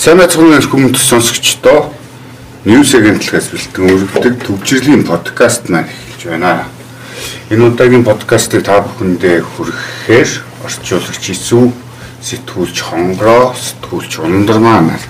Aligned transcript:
Сайн 0.00 0.16
мэцгийн 0.16 0.64
хүмүүст 0.64 1.10
сонсогчдоо 1.12 1.92
News 2.64 2.96
агентлагаас 2.96 3.52
бэлтгэн 3.52 3.84
өргөдөг 3.84 4.34
төвчрлийн 4.48 5.04
подкаст 5.04 5.68
маань 5.68 5.92
эхэлж 5.92 6.22
байна. 6.24 6.64
Энэ 7.52 7.68
удаагийн 7.68 8.08
подкастыг 8.08 8.64
та 8.64 8.80
бүхэндээ 8.80 9.44
хүрэхээр 9.44 10.30
орчуулагч 10.64 11.24
Исүү 11.36 11.68
сэтгүүлч 12.24 12.80
хонгороо 12.80 13.52
сэтгүүлч 13.52 14.24
ундармаа 14.24 14.80
нар 14.88 15.04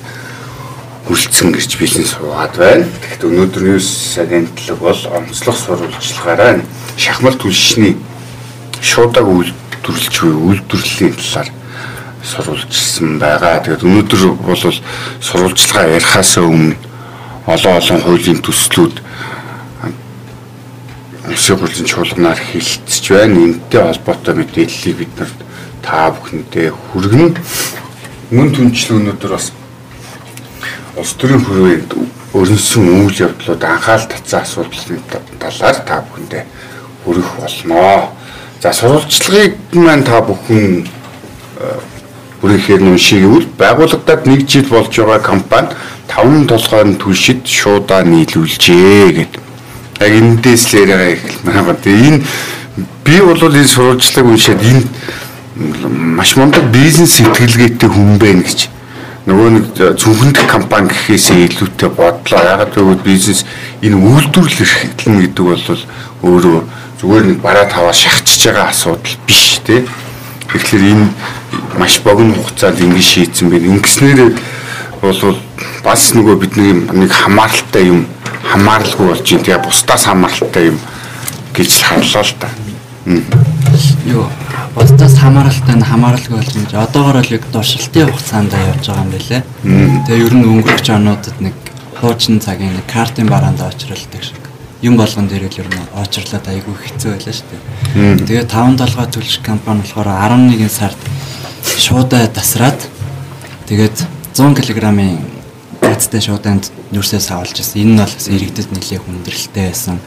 хүрэлцэн 1.06 1.54
гэж 1.54 1.70
бизнес 1.78 2.18
суугаад 2.18 2.58
байна. 2.58 2.90
Тэгэхдээ 2.90 3.30
өнөөдөр 3.30 3.62
News 3.70 4.18
агентлаг 4.18 4.78
бол 4.82 5.02
онцлог 5.06 5.54
сурвалжлагаараа 5.54 6.66
шахмал 6.98 7.38
түлшний 7.38 7.94
шуудаг 8.82 9.22
үйлдвэрлэж 9.22 10.14
буй 10.18 10.34
үйлдвэрлэлийн 10.34 11.14
талаар 11.14 11.59
сурвалжилсан 12.22 13.18
байгаа. 13.18 13.60
Тэгээд 13.64 13.84
өнөөдөр 13.84 14.22
бол 14.44 14.64
сурвалжлага 15.20 15.96
ярихаас 15.96 16.36
өмнө 16.38 16.76
олон 17.46 17.76
олон 17.80 18.00
хуулийн 18.04 18.40
төслүүд 18.44 19.00
Улсын 21.30 21.58
хурлын 21.58 21.86
чуулганаар 21.86 22.40
хилцэж 22.40 23.04
байна. 23.12 23.38
Энтэй 23.44 23.80
холбоотой 23.80 24.34
мэдээллийг 24.34 24.96
бид 24.98 25.12
нар 25.18 25.30
та 25.82 26.10
бүхэндээ 26.10 26.68
хүргэнэ. 26.74 27.38
Мөн 28.34 28.48
түнчлэн 28.50 28.98
өнөөдөр 28.98 29.30
бас 29.36 29.52
улс 30.96 31.12
төрийн 31.14 31.44
хүрээнд 31.44 31.94
өрнөсөн 32.34 32.88
үйл 33.06 33.30
явдлууд 33.30 33.62
анхаарал 33.62 34.10
татсан 34.10 34.42
асуудлын 34.42 35.02
талаар 35.38 35.78
та 35.86 36.02
бүхэндээ 36.02 36.44
хүргэх 37.04 37.30
болно. 37.38 38.10
За 38.62 38.72
сурвалжлагыг 38.72 39.54
маань 39.72 40.04
та 40.04 40.20
бүхэн 40.20 40.88
Бүрэнхээр 42.40 42.82
нь 42.82 42.92
уншигвал 42.96 43.46
байгууллагад 43.60 44.26
нэг 44.26 44.48
жил 44.48 44.68
болж 44.72 44.92
байгаа 44.96 45.20
компани 45.20 45.68
5 46.08 46.48
толгойн 46.48 46.96
түлшид 46.96 47.44
шуудаа 47.44 48.02
нийлүүлжээ 48.02 49.12
гэдэг. 49.12 49.42
Яг 50.00 50.12
эндээс 50.16 50.64
л 50.72 50.78
яриагаа 50.80 51.12
эхэлмээр 51.14 51.64
байна. 51.68 51.84
Энэ 51.84 52.24
би 53.04 53.16
бол 53.20 53.44
энэ 53.44 53.68
сурвалжлыг 53.68 54.26
уншаад 54.26 54.62
энэ 54.64 54.84
маш 56.16 56.36
мундаг 56.36 56.64
бизнес 56.72 57.20
сэтгэлгээтэй 57.20 57.88
хүн 57.92 58.16
байна 58.16 58.42
гэж 58.42 58.72
нөгөө 59.28 59.48
нэг 59.52 59.64
зөвхөнд 60.00 60.38
компани 60.48 60.88
гэхээсээ 60.88 61.44
илүүтэй 61.52 61.90
бодлоо. 61.92 62.40
Ягаад 62.40 62.72
гэвэл 62.72 63.04
бизнес 63.04 63.44
энэ 63.84 64.00
үйлдвэрлэх 64.00 64.96
гэдэг 64.96 65.44
бол 65.44 65.60
өөрөө 66.24 66.58
зүгээр 67.00 67.24
нэг 67.28 67.38
бараа 67.44 67.68
таваа 67.68 67.92
шахчихж 67.92 68.48
байгаа 68.48 68.72
асуудал 68.72 69.16
биш 69.28 69.60
тий. 69.64 69.84
Тэгэхээр 70.52 70.84
энэ 70.92 71.06
маш 71.78 72.00
богино 72.02 72.34
хугацаанд 72.34 72.80
ингэ 72.82 73.00
шийдсэн 73.00 73.50
байна. 73.50 73.70
Ингэснээр 73.78 74.34
бол 75.02 75.38
бас 75.84 76.02
нөгөө 76.10 76.36
бидний 76.42 76.74
нэг 76.90 77.10
хамааралтай 77.14 77.86
юм 77.86 78.06
хамааралгүй 78.50 79.06
болж 79.06 79.26
юм. 79.30 79.42
Тэгээ 79.46 79.62
бусдаас 79.62 80.04
хамааралтай 80.10 80.74
юм 80.74 80.78
гэж 81.54 81.70
харлаа 81.86 82.24
л 82.26 82.34
та. 82.34 82.48
Юу 84.10 84.26
бусдаас 84.74 85.14
хамааралтай 85.22 85.76
нь 85.78 85.86
хамааралгүй 85.86 86.36
болж 86.36 86.52
юм. 86.58 86.66
Одоогоор 86.74 87.22
л 87.22 87.34
яг 87.34 87.46
дуршилтын 87.54 88.10
хугацаанд 88.10 88.50
явж 88.50 88.90
байгаа 88.90 89.04
юм 89.06 89.14
билэ. 89.14 89.38
Тэгээ 90.10 90.24
ер 90.26 90.34
нь 90.34 90.48
өнгөрөх 90.50 90.82
жонуудад 90.82 91.38
нэг 91.38 91.54
хуучин 92.00 92.42
цагийн 92.42 92.74
нэг 92.74 92.86
картын 92.90 93.30
бараанд 93.30 93.62
очролдог 93.62 94.22
шиг 94.24 94.39
юм 94.82 94.96
болгон 94.96 95.28
дээр 95.28 95.48
л 95.48 95.60
ер 95.60 95.68
нь 95.68 95.88
очрлоод 95.92 96.46
айгүй 96.48 96.74
хэцүү 96.74 97.10
байлаа 97.12 97.34
шүү 97.36 97.48
дээ. 97.52 98.16
Тэгээ 98.24 98.44
5 98.48 98.80
толгой 98.80 99.06
төлөх 99.12 99.44
компани 99.44 99.84
болохоор 99.84 100.08
11 100.08 100.68
сард 100.72 101.00
шуудаа 101.64 102.24
тасраад 102.32 102.80
тэгээд 103.68 103.96
100 104.32 104.56
кг-ийн 104.56 105.20
гацтай 105.84 106.20
шууданд 106.24 106.72
нүрсээс 106.92 107.28
авалж 107.28 107.60
ирсэн. 107.60 107.84
Энэ 107.84 107.92
нь 107.92 108.00
бол 108.00 108.16
иргэдэд 108.32 108.68
нэлээд 108.72 109.04
хүндрэлтэй 109.04 109.68
байсан. 109.68 110.00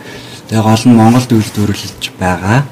Тэгээ 0.50 0.66
гол 0.66 0.84
нь 0.90 0.98
Монголд 0.98 1.30
үйлдвэрлэж 1.30 2.04
байгаа 2.18 2.66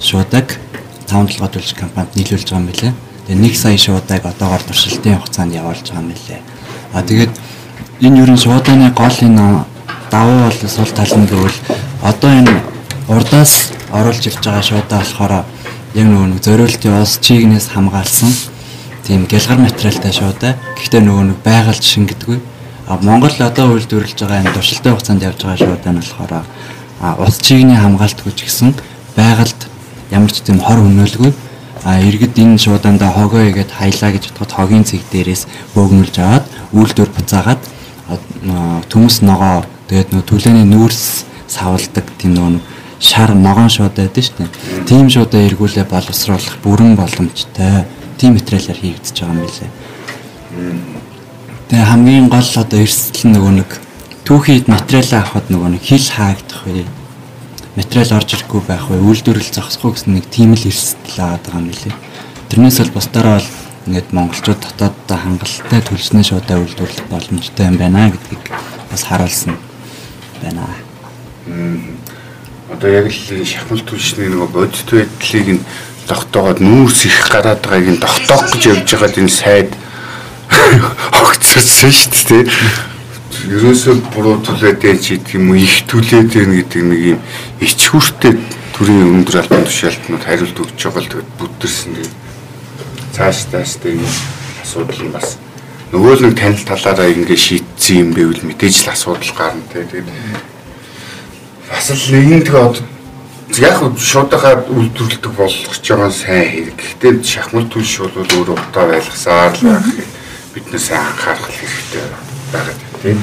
шуудаг 0.00 0.60
5 1.08 1.40
толгой 1.40 1.50
төлөх 1.56 1.72
компанид 1.72 2.12
нийлүүлж 2.20 2.52
байгаа 2.52 2.60
юм 2.60 2.68
билээ. 2.68 2.92
Тэгээ 3.32 3.48
1 3.48 3.56
сая 3.56 3.78
шуудаг 3.80 4.20
одоогоор 4.28 4.60
туршилтын 4.60 5.24
хугацаанд 5.24 5.56
явуулж 5.56 5.88
байгаа 5.88 6.04
юм 6.04 6.12
билээ. 6.12 6.40
А 6.92 7.00
тэгээд 7.00 7.32
энэ 8.04 8.20
ер 8.20 8.30
нь 8.30 8.42
шуудааны 8.44 8.92
гол 8.92 9.16
энэ 9.24 9.64
давуу 10.16 10.48
бол 10.48 10.68
сул 10.68 10.88
тал 10.96 11.12
нь 11.12 11.28
гэвэл 11.28 11.58
одоо 12.00 12.30
энэ 12.40 12.54
урдаас 13.08 13.68
оруулж 13.92 14.24
ирж 14.24 14.40
байгаа 14.40 14.64
шуудаа 14.64 15.04
болохоор 15.04 15.44
яг 15.92 16.06
нөгөө 16.08 16.28
нэг 16.32 16.40
зориултын 16.40 17.02
ус 17.04 17.20
чигнээс 17.20 17.68
хамгаалсан 17.76 18.32
тийм 19.04 19.28
гялгар 19.28 19.60
материалтай 19.60 20.12
шуудаа. 20.16 20.56
Гэхдээ 20.80 21.02
нөгөө 21.04 21.24
нэг 21.36 21.38
байгальд 21.44 21.84
шингэдэггүй. 21.84 22.38
А 22.88 22.96
Монгол 22.96 23.36
одоо 23.44 23.76
үйлдвэрлэж 23.76 24.16
байгаа 24.16 24.40
энэ 24.40 24.56
туршилтын 24.56 24.96
хугацаанд 24.96 25.26
явж 25.28 25.38
байгаа 25.44 25.60
шуудаа 25.60 25.92
нь 25.92 26.00
болохоор 26.00 26.32
ус 27.20 27.36
чигний 27.36 27.76
хамгаалтгүй 27.76 28.32
ч 28.32 28.48
гэсэн 28.48 28.72
байгальд 29.20 29.60
ямар 30.08 30.32
ч 30.32 30.40
тийм 30.40 30.64
хор 30.64 30.80
хөнөөлгүй 30.80 31.32
а 31.84 32.00
иргэд 32.00 32.40
энэ 32.40 32.56
шуудаандаа 32.56 33.12
хогоо 33.12 33.44
игээд 33.52 33.68
хайлаа 33.68 34.16
гэж 34.16 34.32
бодоход 34.32 34.52
хогийн 34.56 34.88
цэг 34.88 35.04
дээрээс 35.12 35.44
бөөгнүүлж 35.76 36.16
аваад 36.24 36.44
үйлдвэр 36.72 37.10
буцаагаад 37.12 37.60
төмс 38.88 39.20
ногоо 39.20 39.66
Тэгээд 39.86 40.10
нөө 40.12 40.24
түлээний 40.26 40.66
нүүрс 40.66 41.26
савладаг 41.46 42.06
тийм 42.18 42.34
нөө 42.34 42.58
шар 42.98 43.34
ногоон 43.34 43.70
шууд 43.70 43.94
байдаг 43.94 44.24
шүү 44.24 44.36
дээ. 44.42 44.50
Тийм 44.88 45.06
шуудаа 45.10 45.46
эргүүлээ 45.46 45.86
боловсруулах 45.86 46.58
бүрэн 46.64 46.96
боломжтой. 46.96 47.84
Тийм 48.18 48.34
материалаар 48.34 48.78
хийгдэж 48.82 49.14
байгаа 49.20 49.34
юм 49.36 49.46
билээ. 49.46 49.70
Тэгээ 51.68 51.86
хамгийн 51.86 52.28
гол 52.32 52.50
одоо 52.56 52.78
эрсдэл 52.80 53.30
нөгөө 53.30 53.52
нэг 53.60 53.70
түүхийд 54.24 54.66
материалаа 54.66 55.22
авахд 55.22 55.54
нөгөө 55.54 55.70
нэг 55.76 55.82
хил 55.86 56.08
хаагдах 56.08 56.62
вэ. 56.64 56.86
Материал 57.76 58.16
орж 58.16 58.32
ирэхгүй 58.32 58.62
байх 58.64 58.88
вэ, 58.88 58.96
үйлдвэрлэл 58.96 59.52
зогсохгүй 59.52 59.92
гэсэн 59.92 60.14
нэг 60.16 60.26
тийм 60.32 60.56
л 60.56 60.64
эрсдэл 60.64 61.20
аваад 61.20 61.44
байгаа 61.44 61.60
юм 61.60 61.68
билээ. 61.68 61.94
Тэрнээс 62.48 62.78
бол 62.80 62.96
бусдаараа 62.96 63.36
бол 63.38 63.50
ингээд 63.86 64.08
монголчууд 64.16 64.60
дотооддоо 64.64 65.18
хангалттай 65.20 65.80
төлснөө 65.84 66.24
шуудаа 66.24 66.58
үйлдвэрлэх 66.64 67.06
боломжтой 67.12 67.68
юм 67.68 67.76
байна 67.76 68.08
гэдгийг 68.08 68.42
бас 68.88 69.04
харуулсан 69.04 69.65
байна. 70.46 70.66
Одоо 72.72 72.90
яг 72.90 73.06
л 73.10 73.44
шахмал 73.46 73.82
түлшний 73.82 74.30
нөгөө 74.30 74.50
бодит 74.54 74.90
байдлыг 74.90 75.48
нь 75.58 75.66
тогтоогоод 76.06 76.60
нүүрс 76.62 77.06
их 77.06 77.18
гараад 77.30 77.62
байгааг 77.62 77.90
нь 77.94 78.02
тогтоох 78.02 78.46
гэж 78.54 78.62
явж 78.70 78.88
байгаад 78.94 79.18
энэ 79.18 79.32
сайд 79.34 79.70
огцсон 81.22 81.90
шүү 81.90 82.26
дээ. 82.30 82.44
Ерөөсөө 83.46 83.94
буруу 84.14 84.38
түлээд 84.42 84.82
яа 84.86 84.98
ч 84.98 85.18
гэдэг 85.18 85.38
юм 85.38 85.50
уу 85.50 85.58
их 85.58 85.86
түлээд 85.86 86.30
байна 86.34 86.54
гэдэг 86.62 86.82
нэг 86.82 87.00
юм 87.14 87.20
ичхүртэй 87.62 88.34
төрийн 88.74 89.22
өндөр 89.22 89.40
албан 89.40 89.64
тушаалтнууд 89.64 90.24
хариулт 90.26 90.58
өгч 90.60 90.80
байгаа 90.82 91.02
л 91.02 91.10
тэгээд 91.10 91.30
бүдэрсэн 91.38 91.90
тэгээд 91.94 92.14
цааш 93.16 93.38
тааштай 93.48 93.96
энэ 93.96 94.10
асуудал 94.60 95.00
нь 95.00 95.14
бас 95.14 95.40
нөгөө 95.94 96.12
л 96.18 96.22
нэг 96.28 96.34
танил 96.36 96.64
талаараа 96.66 97.08
ингэ 97.08 97.36
шийдсэн 97.86 98.02
юм 98.02 98.14
байвал 98.14 98.42
мэдээж 98.42 98.82
л 98.82 98.90
асуудал 98.90 99.32
гарна 99.38 99.62
тэгээд 99.70 100.10
бас 101.70 101.90
л 101.94 102.10
нэгэн 102.10 102.42
тэгээ 102.42 102.66
одоо 102.66 102.82
яг 103.62 103.78
шуудахаар 103.94 104.66
үйлдвэрлэдэг 104.66 105.32
болгож 105.38 105.82
байгаа 105.86 106.10
сайн 106.10 106.50
хэрэг. 106.50 106.74
Гэхдээ 106.74 107.22
шахмал 107.22 107.70
түлш 107.70 108.02
бол 108.02 108.26
өөрөө 108.26 108.58
утаа 108.58 108.86
байлгасаар 108.90 109.54
л 109.54 109.62
байх 109.70 109.86
биднээс 110.54 110.88
анхаарах 110.90 111.46
хэрэгтэй 111.46 112.02
байгаа 112.50 112.74
тийм. 113.02 113.18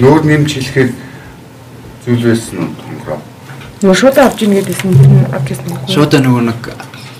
Нөөр 0.00 0.22
нэмж 0.24 0.50
хэлэхэд 0.56 0.90
зүйл 2.08 2.24
байсан 2.24 2.56
нь 2.64 2.72
хонгороо. 2.80 3.20
Нөгөө 3.84 3.98
шуудаа 4.00 4.24
авч 4.32 4.40
ийн 4.40 4.56
гэдээсэн 4.56 4.92
авч 5.36 5.48
ирсэн. 5.52 5.84
Шуудаа 5.84 6.20
нөгөө 6.24 6.42
нэг 6.48 6.62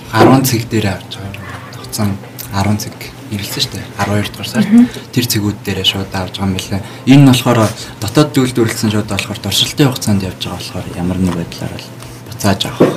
10 0.08 0.48
цэг 0.48 0.62
дээр 0.72 0.86
авч 0.96 1.20
байгаа. 1.20 1.52
Тогтсон 1.76 2.16
10 2.48 2.80
цэг 2.80 3.13
ирэлсэн 3.32 3.62
шүү 3.64 3.72
дээ 3.72 3.86
12 3.96 4.32
дугаар 4.34 4.50
сард 4.52 4.68
тэр 5.14 5.24
цэгүүд 5.24 5.58
дээрээ 5.64 5.86
шууд 5.88 6.10
авч 6.12 6.34
байгаа 6.36 6.48
юм 6.48 6.56
билээ. 6.58 6.82
Энэ 7.08 7.22
нь 7.24 7.30
болохоор 7.30 7.58
дотоод 8.00 8.30
зүйлдвэрлэсэн 8.36 8.90
шууд 8.92 9.08
болохоор 9.08 9.38
дуршилтын 9.40 9.88
хугацаанд 9.88 10.26
явж 10.28 10.40
байгаа 10.44 10.60
болохоор 10.60 10.86
ямар 10.98 11.18
нэг 11.22 11.34
байдлаар 11.38 11.74
л 11.80 11.88
буцааж 12.28 12.60
авах 12.68 12.92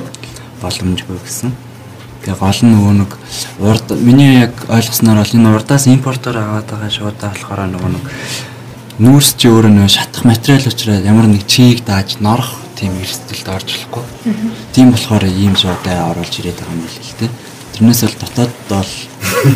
боломжгүй 0.60 1.18
гэсэн. 1.24 1.50
Тэгээ 2.24 2.38
гол 2.42 2.60
нь 2.66 2.72
нөгөө 2.74 2.94
нэг 2.98 3.10
урд 3.62 3.86
миний 4.02 4.44
яг 4.44 4.54
ойлгосноор 4.68 5.22
бол 5.22 5.36
энэ 5.38 5.52
урдаас 5.54 5.84
импортоор 5.86 6.36
аваад 6.36 6.66
байгаа 6.68 6.90
шуудаа 6.90 7.30
болохоор 7.32 7.60
нөгөө 7.72 7.90
нэг 7.94 8.04
нүүрс 8.98 9.30
чи 9.38 9.46
өөрөө 9.46 9.70
нөгөө 9.70 9.94
шатах 9.94 10.26
материал 10.26 10.66
учраас 10.66 11.06
ямар 11.06 11.30
нэг 11.30 11.46
чийг 11.46 11.86
дааж 11.86 12.18
норох 12.18 12.58
тийм 12.74 12.98
эрсдэлд 12.98 13.46
орж 13.46 13.68
болохгүй. 13.70 14.04
Тийм 14.74 14.90
болохоор 14.90 15.24
ийм 15.30 15.54
шуудаа 15.54 16.10
оруулж 16.10 16.34
ирээд 16.42 16.58
байгаа 16.58 16.74
юм 16.74 16.82
билээ 16.82 17.06
л 17.06 17.18
дээ. 17.22 17.30
Тэрнээс 17.78 18.02
л 18.10 18.18
дотоод 18.18 18.52
бол 18.68 18.90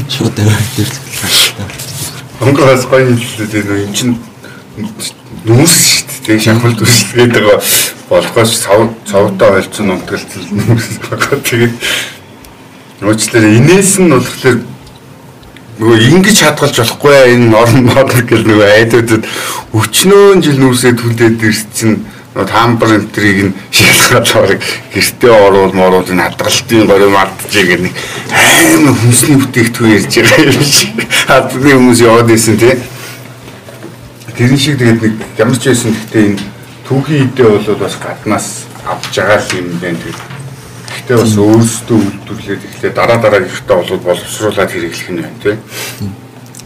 шууд 0.09 0.37
аваад 0.41 0.93
Хонгоос 2.41 2.87
гоё 2.91 3.15
хэллээ 3.15 3.87
энэ 3.87 3.95
чинь 3.95 4.17
нүүрс 5.47 5.79
шүү 5.79 6.07
дээ. 6.07 6.27
Тэг 6.27 6.41
шахмал 6.43 6.75
дүрслэгээд 6.75 7.33
байгаа 7.35 7.61
болохоос 8.09 8.53
цавтаа 9.07 9.51
ойлцсон 9.59 9.91
унтгалцал 9.95 10.47
нүүрс 10.51 10.99
байгаа. 11.07 11.39
Тэгээд 11.39 11.75
уучлаарай. 13.03 13.59
Инээс 13.59 13.99
нь 14.01 14.11
болохоор 14.11 14.59
нөгөө 15.79 15.99
ингэж 16.15 16.39
хадгалж 16.43 16.77
болохгүй 16.79 17.15
энэ 17.35 17.57
орн 17.59 17.85
мод 17.91 18.11
гэл 18.27 18.47
нөгөө 18.47 18.71
айдуудад 18.81 19.25
өчнөө 19.75 20.43
жил 20.43 20.59
нүрсээ 20.63 20.95
түлдээд 20.95 21.43
ирсэн 21.43 21.93
нөгөө 21.99 22.22
таамбар 22.35 22.97
энтрийг 22.97 23.53
нь 23.53 23.55
шалгаад 23.71 24.61
гэртээ 24.93 25.33
оруул 25.33 25.73
моруул 25.77 26.09
энэ 26.09 26.23
хадгалтын 26.23 26.87
горио 26.89 27.11
мартчих 27.13 27.67
гэх 27.69 27.81
нэг 27.85 27.95
аим 28.33 28.89
хүнсний 28.97 29.37
бүтээгдэхүүн 29.37 29.93
ярьж 29.93 30.15
байгаа 30.17 30.49
юм 30.49 30.65
шиг. 30.65 30.97
Хадны 31.29 31.71
хүмүүс 31.77 32.01
яваад 32.01 32.31
исэн 32.33 32.57
тий 32.57 32.77
Тэрэн 34.33 34.57
шиг 34.57 34.79
тэгээд 34.81 35.03
нэг 35.05 35.15
ямар 35.37 35.59
ч 35.61 35.69
байсан 35.69 35.93
гэхдээ 35.93 36.25
энэ 36.33 36.41
түүхийн 36.89 37.29
идэ 37.37 37.45
бол 37.53 37.85
бас 37.85 37.95
гаднаас 38.01 38.47
авч 38.89 39.13
байгаа 39.13 39.45
юм 39.61 39.77
байна 39.77 40.01
тэгээд 40.01 40.21
Гэхдээ 40.93 41.17
бас 41.21 41.35
өөрсдөө 41.37 41.99
үйлдвэрлээд 42.01 42.63
эхлээ 42.65 42.93
дараа 42.97 43.19
дараа 43.21 43.45
гэртээ 43.45 43.77
болоод 43.77 44.03
боловсруулаад 44.09 44.71
хэрэглэх 44.73 45.11
нь 45.13 45.21
байна 45.21 45.41
тийм. 45.45 45.59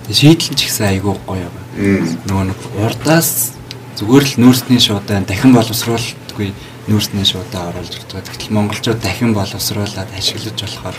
Шийдэл 0.07 0.55
ч 0.55 0.61
ихсэн 0.71 0.95
айгүй 0.95 1.15
гоё 1.27 1.49
байна. 1.51 2.15
Нөгөө 2.31 2.45
нэг 2.55 2.61
урдаас 2.79 3.56
зүгээр 3.97 4.25
л 4.29 4.35
нүүрсний 4.45 4.81
шуудаа 4.81 5.25
дахин 5.25 5.57
боловсруулалтгүй 5.57 6.53
нүүрсний 6.87 7.25
шуудаа 7.25 7.73
оруулж 7.73 7.97
ирж 7.97 8.13
байгаа. 8.13 8.29
Тэгтэл 8.29 8.53
монголчууд 8.53 9.01
дахин 9.01 9.33
боловсруулаад 9.33 10.11
ашиглаж 10.13 10.53
болохоор 10.53 10.97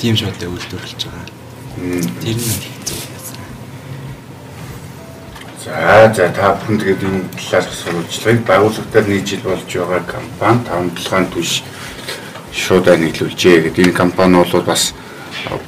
тийм 0.00 0.16
шуудаа 0.16 0.48
үйлдвэрлэж 0.48 1.00
байгаа. 1.04 1.28
Тэр 2.24 2.38
нь 2.40 2.56
хэцүү 2.64 2.98
байсан. 3.12 3.36
За 5.60 6.08
за 6.08 6.32
та 6.32 6.56
бүхэн 6.56 6.80
тэгээд 6.80 7.04
энэ 7.04 7.28
талаар 7.36 7.66
сурвалжлагыг 7.68 8.42
байгууллагатаар 8.48 9.06
нэг 9.12 9.22
жил 9.28 9.44
болж 9.44 9.68
байгаа 9.68 10.02
компани 10.08 10.64
5 10.64 10.96
толгойн 10.96 11.28
түш 11.28 11.50
шууд 12.56 12.88
нийлүүлжээ 12.88 13.56
гэдэг 13.68 13.92
энэ 13.92 14.00
компани 14.00 14.40
бол 14.40 14.64
бас 14.64 14.96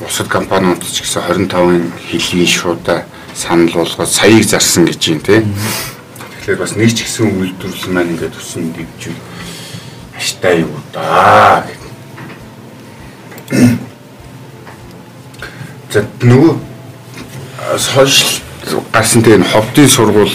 бусад 0.00 0.28
компаниуд 0.32 0.82
ч 0.82 1.04
гэсэн 1.04 1.46
25-ын 1.46 1.92
хилийн 2.08 2.48
шуудаа 2.48 3.04
санал 3.34 3.84
болгоод 3.84 4.08
саяыг 4.08 4.44
зарсан 4.48 4.88
гэж 4.88 5.00
юм 5.12 5.20
те. 5.20 5.44
Тэгэхээр 6.50 6.66
бас 6.66 6.74
нэг 6.74 6.90
ч 6.90 7.06
гэсэн 7.06 7.30
үйлдвэрлэл 7.30 7.94
маань 7.94 8.10
ингээд 8.18 8.34
өсөн 8.34 8.74
гэвч 8.74 9.14
аштай 10.18 10.66
юу 10.66 10.74
да 10.90 11.62
гэх. 11.62 11.78
За 15.94 16.02
нөгөө 16.26 16.54
сошиал 17.78 18.42
гарсан 18.90 19.22
тэгээ 19.22 19.46
ховдын 19.46 19.86
сургууль 19.86 20.34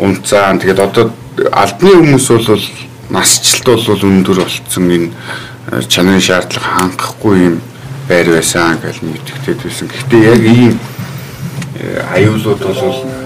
унцаан 0.00 0.56
тэгээд 0.64 0.80
одоо 0.80 1.12
албаны 1.52 2.16
хүмүүс 2.16 2.32
бол 2.48 2.64
насжилт 3.12 3.68
бол 3.68 4.08
өндөр 4.08 4.48
болцсон 4.48 4.88
энэ 4.96 5.12
э, 5.12 5.84
чанарын 5.92 6.24
шаардлага 6.24 6.88
хангахгүй 6.88 7.52
юм 7.52 7.60
байр 8.08 8.32
байсан 8.32 8.80
гэж 8.80 9.04
мэдэгдээд 9.04 9.60
байсан. 9.60 9.92
Гэхдээ 9.92 10.22
яг 10.24 10.40
ийм 10.40 10.80
э, 11.76 12.00
аюулууд 12.16 12.64
бол 12.64 13.21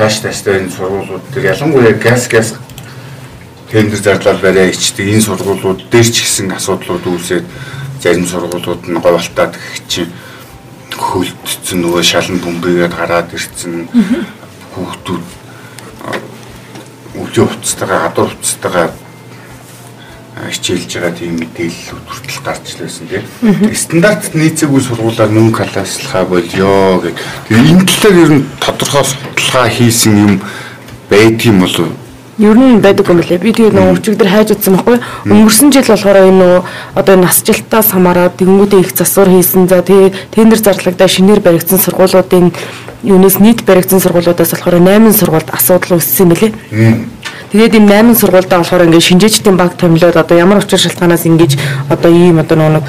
цааш 0.00 0.24
тааштай 0.24 0.64
энэ 0.64 0.72
сургуулиуд 0.72 1.28
төр 1.28 1.44
ялангуяа 1.44 1.92
газ 1.92 2.24
газ 2.24 2.54
тендер 3.68 4.00
зарлал 4.00 4.40
барай 4.40 4.72
ичдэг. 4.72 5.04
Энэ 5.12 5.20
сургуулиуд 5.20 5.92
дээр 5.92 6.08
ч 6.08 6.24
гэсэн 6.24 6.48
асуудлууд 6.56 7.04
үүсээд 7.04 7.44
зарим 8.00 8.24
сургуулиуд 8.24 8.88
нь 8.88 8.96
говалтаад 8.96 9.52
гэх 9.60 9.76
чинь 9.92 10.08
хөлдсөн 10.96 11.84
нөгөө 11.84 12.00
шалан 12.00 12.40
бөмбөгээд 12.40 12.96
гараад 12.96 13.28
ирсэн 13.36 13.92
хүүхдүүд 14.72 15.24
өвлийн 17.20 17.48
хувцастайгаа 17.52 18.00
гадуур 18.08 18.32
хувцастайгаа 18.32 18.88
хичээлж 20.48 20.90
байгаа 20.96 21.12
тийм 21.12 21.32
мэдээлэл 21.36 22.00
хүртэл 22.08 22.40
гарч 22.46 22.66
лээсэн 22.80 23.06
тийм. 23.10 23.24
Стандарт 23.76 24.32
нийцээгүй 24.32 24.80
сургуулаар 24.80 25.28
мөнгө 25.28 25.60
халааслахаа 25.60 26.24
болёо 26.24 27.04
гэх. 27.04 27.20
Тэгээ 27.48 27.68
энэ 27.76 27.84
талаар 27.84 28.16
ер 28.24 28.30
нь 28.40 28.46
тодорхой 28.64 29.04
судалгаа 29.04 29.68
хийсэн 29.68 30.14
юм 30.16 30.32
байдгийм 31.12 31.60
болов 31.60 31.92
ер 32.40 32.56
нь 32.56 32.80
байдаг 32.80 33.08
юм 33.08 33.20
лээ. 33.20 33.38
Би 33.38 33.52
тэгээ 33.52 33.76
нөгөө 33.76 34.00
өчигдөр 34.00 34.28
хайж 34.32 34.48
утсан 34.56 34.80
байхгүй. 34.80 34.96
Өнгөрсөн 35.28 35.68
жил 35.76 35.84
болохоор 35.84 36.18
энэ 36.24 36.40
нөгөө 36.40 36.62
одоо 36.96 37.16
насжилтаас 37.20 37.92
хамаараад 37.92 38.40
тэгэнгүүтээ 38.40 38.80
их 38.80 38.96
засвар 38.96 39.28
хийсэн. 39.28 39.68
За 39.68 39.84
тэгээ 39.84 40.32
тендер 40.32 40.56
зарлагдаа 40.56 41.08
шинээр 41.08 41.44
баригдсан 41.44 41.76
сургуулиудын 41.76 42.48
юунаас 43.04 43.36
нийт 43.44 43.60
баригдсан 43.68 44.00
сургуулиудаас 44.00 44.56
болохоор 44.56 44.80
8 44.80 45.12
сургуульд 45.20 45.52
асуудал 45.52 46.00
үүссэн 46.00 46.24
юм 46.24 46.32
лээ. 46.32 46.52
Тэгээд 47.50 47.82
энэ 47.82 48.14
8 48.14 48.14
сургуульдаа 48.14 48.62
болохоор 48.62 48.86
ингээд 48.86 49.08
шинжээчдийн 49.10 49.56
баг 49.58 49.74
томилоод 49.74 50.14
одоо 50.14 50.36
ямар 50.38 50.62
учир 50.62 50.78
шалтгаанаас 50.78 51.26
ингэж 51.26 51.58
одоо 51.90 52.10
ийм 52.10 52.38
одоо 52.38 52.56
нөгөө 52.56 52.82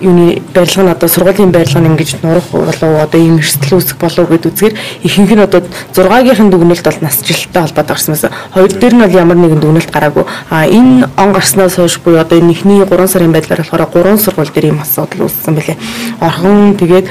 юуны 0.00 0.42
барилга 0.54 0.82
нь 0.82 0.94
одоо 0.94 1.08
сургуулийн 1.08 1.50
барилга 1.50 1.80
нь 1.80 1.90
ингэж 1.90 2.22
нурах 2.22 2.44
болов 2.52 3.02
одоо 3.02 3.20
ийм 3.20 3.38
эрсдэл 3.42 3.80
үүсэх 3.80 3.96
болов 3.98 4.28
гэд 4.28 4.46
үзгээр 4.46 4.74
ихэнх 5.02 5.32
нь 5.34 5.42
одоо 5.42 5.66
6-гийн 5.90 6.50
дүгнэлт 6.54 6.84
бол 6.84 7.00
насжилттай 7.00 7.62
холбоотой 7.62 7.94
гарсан 7.96 8.14
байсан. 8.14 8.30
Хоёр 8.54 8.70
дээр 8.70 8.94
нь 8.94 9.02
бол 9.02 9.18
ямар 9.18 9.36
нэгэн 9.42 9.60
дүгнэлт 9.60 9.90
гараагүй. 9.90 10.24
А 10.50 10.68
энэ 10.68 11.08
он 11.16 11.32
гарснаас 11.32 11.74
хойш 11.74 11.98
буюу 11.98 12.20
одоо 12.20 12.38
энэ 12.38 12.52
ихний 12.52 12.84
3 12.84 13.08
сарын 13.08 13.32
байдлаар 13.32 13.64
болохоор 13.64 13.90
3 13.90 14.22
сургууль 14.22 14.52
дээр 14.52 14.66
ийм 14.70 14.80
асуудал 14.84 15.26
үүссэн 15.26 15.54
байлээ. 15.56 15.76
Орхон 16.20 16.76
тэгээд 16.76 17.06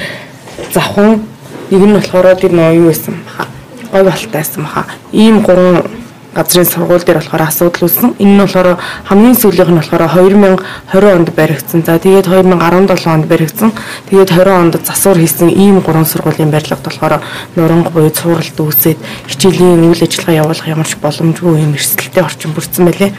завхан 0.72 1.26
нэг 1.72 1.82
нь 1.82 1.96
болохоор 1.98 2.38
тэр 2.38 2.54
нөө 2.54 2.72
юу 2.78 2.88
байсан 2.94 3.18
баха. 3.26 3.50
Гой 3.92 4.04
болтайсан 4.04 4.62
баха. 4.64 4.86
Ийм 5.12 5.42
3 5.42 6.05
газрын 6.36 6.68
сургууль 6.68 7.02
дээр 7.02 7.24
болохоор 7.24 7.48
асуудал 7.48 7.88
үүссэн. 7.88 8.20
Энэ 8.20 8.36
нь 8.36 8.42
болохоор 8.44 8.78
хамгийн 9.08 9.40
сүүлийнх 9.40 9.72
нь 9.72 9.80
болохоор 9.80 10.04
2020 10.12 11.16
онд 11.16 11.30
баригдсан. 11.32 11.80
За 11.88 11.96
тэгээд 11.96 12.28
2017 12.28 13.08
онд 13.08 13.26
баригдсан. 13.32 13.72
Тэгээд 14.12 14.30
20 14.36 14.52
онд 14.52 14.76
засвар 14.84 15.18
хийсэн 15.18 15.50
ийм 15.50 15.80
гурван 15.80 16.06
сургуулийн 16.06 16.52
барилгад 16.52 16.84
болохоор 16.84 17.24
нуранг 17.56 17.88
буюу 17.96 18.12
цууралт 18.12 18.60
үүсээд 18.60 19.00
хичээлийн 19.32 19.88
үйл 19.88 20.04
ажиллагаа 20.04 20.36
явуулах 20.44 20.68
ямар 20.68 20.88
ч 20.88 21.00
боломжгүй 21.00 21.64
юм 21.64 21.74
эрсдэлтэй 21.74 22.24
орчин 22.24 22.52
бүрдсэн 22.52 22.84
байлээ. 22.86 23.16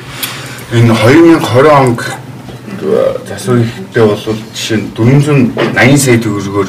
Энэ 0.77 0.93
2020 0.93 1.73
он 1.73 1.97
засвар 3.27 3.59
хийхдээ 3.65 4.05
бол 4.05 4.21
жишээ 4.55 4.79
нь 4.79 4.87
480 4.93 5.97
сая 5.97 6.19
төгрөгөөр 6.21 6.69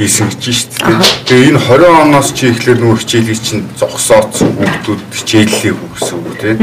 хийсэн 0.00 0.32
гэж 0.32 0.44
шүү 0.48 0.68
дээ. 0.80 0.96
Тэгээ 1.28 1.48
энэ 1.52 1.60
20 1.60 2.08
оноос 2.08 2.32
чи 2.32 2.48
ихлээр 2.48 2.80
нөгөө 2.80 3.00
хичээлийг 3.04 3.40
чинь 3.44 3.68
зогсооцсон 3.76 4.56
хүүхдүүд 4.56 5.00
хичээллийг 5.12 5.76
өгсөн 5.76 6.18
үг 6.24 6.34
тийм. 6.40 6.56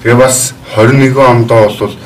Тэгээ 0.00 0.16
бас 0.16 0.56
21 0.72 1.20
ондоо 1.20 1.68
бол 1.68 1.96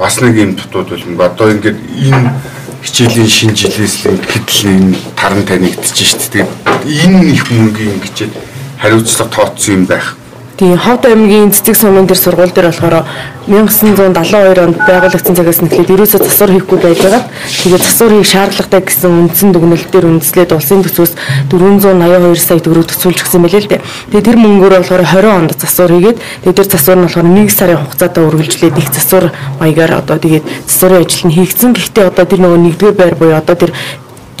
бас 0.00 0.14
нэг 0.24 0.34
юм 0.40 0.56
дутууд 0.56 0.88
бол 0.96 1.28
одоо 1.28 1.52
ингээд 1.52 1.76
энэ 1.76 2.32
хичээлийн 2.80 3.28
шинэ 3.28 3.52
жилээс 3.52 4.08
л 4.08 4.16
хэдл 4.16 4.60
энэ 4.72 4.96
таран 5.12 5.44
танигдчихэж 5.44 6.08
шүү 6.08 6.32
дээ. 6.40 6.48
Энэ 6.88 7.36
их 7.36 7.44
мөнгөний 7.52 8.00
ингээд 8.00 8.32
хариуцлага 8.80 9.28
тооцсон 9.28 9.84
юм 9.84 9.84
байх 9.84 10.16
Тийм 10.56 10.76
Ховд 10.76 11.06
аймгийн 11.06 11.50
цэцэг 11.50 11.76
сумын 11.76 12.06
дээр 12.06 12.20
сургууль 12.20 12.52
дээр 12.52 12.68
болохоор 12.68 13.08
1972 13.48 14.60
онд 14.60 14.76
байгуулагдсан 14.84 15.34
цагаас 15.34 15.64
нэхлээд 15.64 15.90
ерөөсөө 15.96 16.20
засвар 16.20 16.52
хийхгүй 16.52 16.78
байж 16.78 17.00
байгаа. 17.00 17.24
Тэгээд 17.48 17.82
засвар 17.82 18.12
хийх 18.20 18.28
шаардлагатай 18.28 18.80
гэсэн 18.84 19.32
үндсэн 19.32 19.48
дүгнэлтээр 19.56 20.06
үндэслээд 20.12 20.52
улсын 20.52 20.84
төсвөөс 20.84 21.16
482 21.48 22.36
сая 22.36 22.60
төгрөг 22.60 22.84
төсөөлж 22.84 23.20
өгсөн 23.24 23.42
байлээ 23.42 23.62
л 23.64 23.70
дээ. 23.72 23.82
Тэгээд 24.12 24.26
тэр 24.28 24.38
мөнгөөр 24.44 24.74
болохоор 24.76 25.02
20 25.08 25.32
онд 25.40 25.50
засвар 25.56 25.90
хийгээд 25.96 26.18
тэгээд 26.20 26.58
тэр 26.60 26.68
засвар 26.68 26.98
нь 27.00 27.06
болохоор 27.08 27.26
1 27.32 27.48
сарын 27.48 27.80
хугацаатай 27.80 28.22
үргэлжлээд 28.28 28.76
их 28.76 28.88
засвар 28.92 29.24
маягаар 29.56 30.04
одоо 30.04 30.16
тэгээд 30.20 30.44
засварын 30.68 31.00
ажил 31.00 31.26
нь 31.26 31.34
хийгдсэн. 31.34 31.72
Гэхдээ 31.72 32.06
одоо 32.12 32.24
тэр 32.28 32.40
нөгөө 32.44 32.60
нэгдүгээр 32.60 33.00
байр 33.00 33.14
буюу 33.16 33.40
одоо 33.40 33.56
тэр 33.56 33.72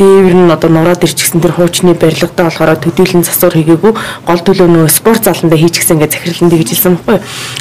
дээвэр 0.02 0.34
нь 0.34 0.50
одоо 0.50 0.70
нураад 0.70 1.06
ирчихсэн 1.06 1.38
тэр 1.38 1.54
хуучны 1.54 1.94
барилгатаа 1.94 2.50
болохоор 2.50 2.74
төдийлөн 2.82 3.22
засвар 3.22 3.54
хийгээгүй 3.54 3.92
гол 4.26 4.40
төлөө 4.42 4.66
нөө 4.66 4.88
спорт 4.90 5.22
заландаа 5.22 5.58
хийчихсэн 5.62 6.02
гэж 6.02 6.10
захирланд 6.18 6.52
хэлсэн 6.58 6.98
байхгүй. 6.98 7.18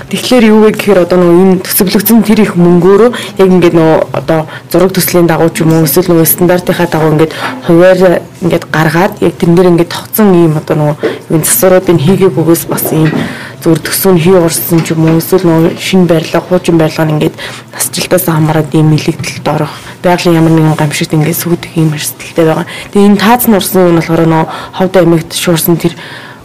Тэгэхээр 0.09 0.43
юу 0.49 0.59
вэ 0.65 0.69
гэхээр 0.73 1.05
одоо 1.05 1.17
нөө 1.21 1.37
энэ 1.37 1.61
төсөвлөгдсөн 1.61 2.25
тэр 2.25 2.39
их 2.41 2.57
мөнгөөрөө 2.57 3.09
яг 3.37 3.49
ингээд 3.53 3.75
нөө 3.77 3.93
одоо 4.17 4.49
зураг 4.73 4.91
төслийн 4.97 5.29
дагуу 5.29 5.53
ч 5.53 5.61
юм 5.61 5.77
уу 5.77 5.85
эсвэл 5.85 6.09
нөө 6.09 6.25
стандартынхаа 6.25 6.89
дагуу 6.89 7.13
ингээд 7.13 7.33
хуваар 7.69 8.01
ингээд 8.41 8.65
гаргаад 8.73 9.13
яг 9.21 9.33
тэрнэр 9.37 9.69
ингээд 9.77 9.93
тогтсон 9.93 10.33
ийм 10.33 10.57
одоо 10.57 10.75
нөө 10.81 10.93
энэ 11.29 11.45
засваруудыг 11.45 12.01
хийгээгүйгээс 12.01 12.63
бас 12.65 12.85
ийм 12.89 13.13
зүгээр 13.61 13.81
төсөв 13.85 14.11
нь 14.17 14.21
хий 14.25 14.33
урсан 14.33 14.81
ч 14.81 14.97
юм 14.97 15.05
уу 15.05 15.21
эсвэл 15.21 15.45
нөө 15.45 15.77
шинэ 15.77 16.09
барилга 16.09 16.41
хуучин 16.41 16.81
барилга 16.81 17.05
нь 17.05 17.13
ингээд 17.21 17.35
насжилтаас 17.69 18.25
хамаарат 18.25 18.73
ийм 18.73 18.89
нэлэгдэлд 18.89 19.45
орох 19.45 19.73
байгалийн 20.03 20.37
ямар 20.41 20.53
нэгэн 20.53 20.77
гамшигт 20.77 21.13
ингээд 21.13 21.41
сүйдэх 21.41 21.77
юм 21.77 21.93
эрсдэлтэй 21.93 22.45
байгаа. 22.45 22.65
Тэгээ 22.91 23.07
энэ 23.07 23.21
таац 23.21 23.47
нурсан 23.47 23.93
нь 23.93 23.97
болохоор 23.97 24.25
нөө 24.27 24.43
ховд 24.77 24.93
аймагт 24.97 25.31
шуурсан 25.33 25.77
тэр 25.77 25.93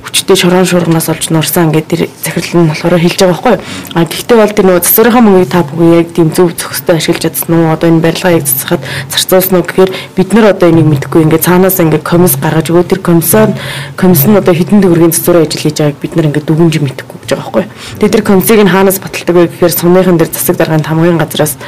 хүчтэй 0.06 0.36
шорон 0.36 0.64
шуургнаас 0.64 1.08
олж 1.10 1.28
нурсан 1.34 1.68
ингээд 1.68 1.90
тэр 1.90 2.00
захирал 2.22 2.62
нь 2.62 2.70
болохоор 2.70 2.94
хэлж 2.94 3.18
байгаа 3.18 3.34
байхгүй. 3.34 3.56
А 3.94 4.04
гэхдээ 4.06 4.38
бол 4.38 4.54
тэр 4.54 4.66
нөгөө 4.70 4.84
засварынхаа 4.86 5.22
мөнгийг 5.26 5.50
та 5.50 5.66
бүхэн 5.66 5.98
яг 5.98 6.08
тийм 6.14 6.30
зөв 6.30 6.54
зөвхөстэй 6.54 6.96
ашиглаж 6.96 7.22
чадсан 7.26 7.52
уу? 7.58 7.74
Одоо 7.74 7.90
энэ 7.90 8.04
барилгаа 8.06 8.32
яг 8.38 8.46
цэцэхэд 8.46 8.82
зарцуулсан 9.10 9.56
уу 9.58 9.66
гэхээр 9.66 9.90
бид 10.14 10.28
нар 10.32 10.46
одоо 10.54 10.68
энийг 10.70 10.86
мэдэхгүй 10.86 11.26
ингээд 11.26 11.46
цаанаас 11.46 11.82
ингээд 11.82 12.06
комисс 12.06 12.38
гаргаж 12.38 12.66
өгөө 12.70 12.86
тэр 12.86 13.00
комиссаар 13.02 13.50
комисс 13.98 14.24
нь 14.30 14.38
одоо 14.38 14.54
хэдэн 14.54 14.78
төгрөгийн 14.78 15.10
засварын 15.10 15.42
ажил 15.42 15.62
хийж 15.66 15.76
байгааг 15.82 15.98
бид 15.98 16.14
нар 16.14 16.26
ингээд 16.30 16.46
дүгнж 16.46 16.74
мэдэхгүй 16.86 17.18
гэж 17.26 17.30
байгаа 17.34 17.42
байхгүй. 17.50 17.64
Тэгээ 17.98 18.14
тэр 18.14 18.24
комиссийг 18.30 18.60
нь 18.62 18.70
хаанаас 18.70 19.02
баталдаг 19.02 19.34
вэ 19.36 19.50
гэхээр 19.50 19.74
сумынхан 19.74 20.16
дээр 20.22 20.30
засаг 20.30 20.54
дарганы 20.54 20.86
тамгын 20.86 21.18
газраас 21.18 21.58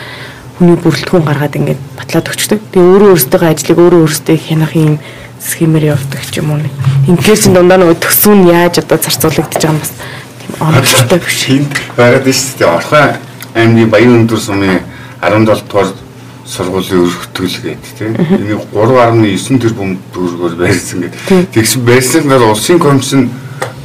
хүний 0.59 0.75
бүрэлдэхүүн 0.83 1.23
гаргаад 1.23 1.55
ингээд 1.55 1.81
батлаад 1.95 2.31
өгчдөг. 2.35 2.61
Тэгээ 2.75 2.91
өөрөө 2.91 3.11
өөрсдөө 3.15 3.47
ажлыг 3.47 3.79
өөрөө 3.79 4.01
өөрсдөө 4.03 4.37
хянах 4.43 4.75
юм 4.75 4.99
схемээр 5.39 5.95
явдаг 5.95 6.23
ч 6.27 6.43
юм 6.43 6.51
уу. 6.51 6.67
Ингээр 7.07 7.39
чин 7.39 7.55
дундаа 7.55 7.79
нөгөө 7.79 8.03
төсөв 8.03 8.35
нь 8.35 8.51
яаж 8.51 8.83
одоо 8.83 8.99
зарцуулагдаж 8.99 9.63
байгаа 9.63 9.71
юм 9.71 9.79
бас 9.79 9.95
тийм 10.43 10.53
онцлогтой 10.59 11.19
биш. 11.23 11.47
Энд 11.47 11.75
байгаад 11.95 12.25
байна 12.27 12.35
шүү 12.35 12.59
дээ. 12.59 12.75
Орхон 12.75 13.07
аймгийн 13.55 13.91
Баян 13.91 14.19
өндөр 14.19 14.41
сумын 14.43 14.83
17 15.23 15.63
дугаар 15.71 15.95
сургуулийн 16.43 17.07
өргөтгөл 17.07 17.59
гэдэг 17.63 17.93
тийм. 17.95 18.13
Энийг 18.19 18.63
3.9 18.75 19.63
тэрбум 19.63 19.95
төгрөгөөр 20.11 20.55
барьсан 20.59 21.07
гэдэг. 21.07 21.55
Тэгсэн 21.55 21.87
байрсан 21.87 22.27
дээр 22.27 22.51
улсын 22.51 22.83
комиссийн 22.83 23.31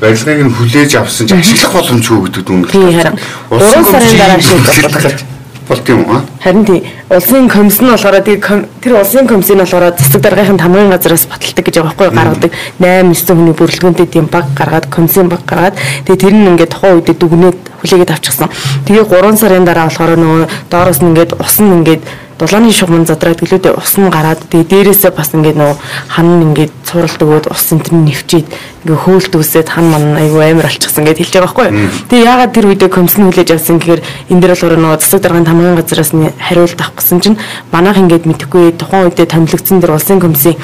барилгыг 0.01 0.41
нь 0.47 0.55
хүлээж 0.57 0.91
авсан 0.97 1.27
ч 1.29 1.37
ашиглах 1.37 1.73
боломжгүй 1.77 2.19
гэдэг 2.33 2.43
дүн. 2.47 2.65
Тийм 2.65 2.89
харин 2.97 3.19
3 3.51 3.61
сарын 3.61 4.17
дараа 4.17 4.41
шийдэж 4.41 5.21
болт 5.67 5.89
юм 5.89 6.03
уу? 6.07 6.21
Харин 6.43 6.65
тийм 6.65 6.83
улсын 7.09 7.47
комисс 7.49 7.79
нь 7.81 7.89
болохоор 7.89 8.19
тэр 8.23 8.93
улсын 8.99 9.27
комисс 9.27 9.49
нь 9.49 9.61
болохоор 9.61 9.95
засаг 9.95 10.21
даргын 10.21 10.57
тамгын 10.57 10.91
газраас 10.91 11.25
баталдаг 11.27 11.65
гэж 11.65 11.75
байгаа 11.79 11.89
байхгүй 11.91 12.09
гаргадаг 12.11 12.51
8 12.79 13.13
9 13.13 13.35
хүний 13.37 13.55
бүрэлдэхүүнтэй 13.55 14.07
тийм 14.11 14.25
баг 14.27 14.45
гаргаад 14.57 14.89
комиссийн 14.91 15.29
баг 15.29 15.45
гаргаад 15.47 15.79
тэгээ 16.05 16.21
тэр 16.23 16.33
нь 16.33 16.47
ингээд 16.51 16.73
тухайн 16.73 16.99
үед 16.99 17.09
дүгнээд 17.15 17.57
хүлээгээд 17.79 18.11
авчихсан. 18.11 18.49
Тэгээ 18.85 19.05
3 19.07 19.39
сарын 19.39 19.65
дараа 19.65 19.87
болохоор 19.87 20.19
нөгөө 20.19 20.47
доороос 20.71 20.99
нь 20.99 21.09
ингээд 21.15 21.31
ус 21.39 21.55
нь 21.63 21.73
ингээд 21.79 22.03
дулааны 22.39 22.71
шугамн 22.71 23.05
задраад 23.07 23.39
гэлүүдээ 23.39 23.73
ус 23.77 23.93
нь 23.97 24.09
гараад 24.09 24.41
тэгээ 24.51 24.67
дээрээсээ 24.67 25.11
бас 25.15 25.31
ингээд 25.31 25.57
нөгөө 25.57 25.77
хан 26.11 26.29
ингээд 26.49 26.72
цуралт 26.93 27.17
өгөөд 27.17 27.45
ус 27.49 27.65
энэ 27.73 27.89
нэвчээд 27.89 28.47
ингээ 28.85 28.99
хөөлт 29.01 29.33
үсээд 29.33 29.73
хан 29.73 29.89
ман 29.89 30.13
айгу 30.13 30.37
амар 30.37 30.69
алчихсан 30.69 31.09
гэж 31.09 31.17
хэлж 31.25 31.33
байгаа 31.41 31.49
байхгүй. 31.49 31.67
Тэгээ 32.13 32.29
яагаад 32.29 32.53
тэр 32.53 32.65
үедээ 32.69 32.89
комиссны 32.93 33.25
хүлээж 33.25 33.49
авсан 33.57 33.81
гэхээр 33.81 34.01
энэ 34.29 34.41
дээр 34.45 34.53
болохоор 34.53 34.77
нөгөө 34.77 35.01
засаг 35.01 35.21
даргын 35.25 35.47
тамгын 35.49 35.77
газраас 35.81 36.13
нь 36.13 36.29
хариулт 36.37 36.77
авах 36.77 36.93
гэсэн 37.01 37.19
чинь 37.25 37.37
манайх 37.73 37.97
ингээд 37.97 38.29
мэдэхгүй 38.29 38.77
тухайн 38.77 39.09
үедээ 39.09 39.27
томилогдсон 39.33 39.81
дэр 39.81 39.97
улсын 39.97 40.21
комиссийн 40.21 40.57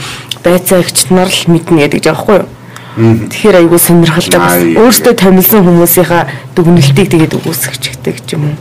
байцаагч 0.45 1.09
нар 1.09 1.33
л 1.33 1.43
мэднэ 1.49 1.89
гэдэг 1.89 2.05
жаа 2.05 2.13
байхгүй 2.13 2.37
юу. 2.45 2.47
Тэгэхээр 2.99 3.57
айгу 3.63 3.77
сонирхолтой 3.79 4.39
бас 4.39 4.59
өөртөө 4.59 5.13
томилсон 5.17 5.63
хүмүүсийнхаа 5.65 6.23
дүгнэлтийг 6.53 7.09
тэгээд 7.09 7.37
өгөөсгчтэй 7.41 8.13
гэж 8.13 8.27
юм 8.35 8.53
уу. 8.53 8.57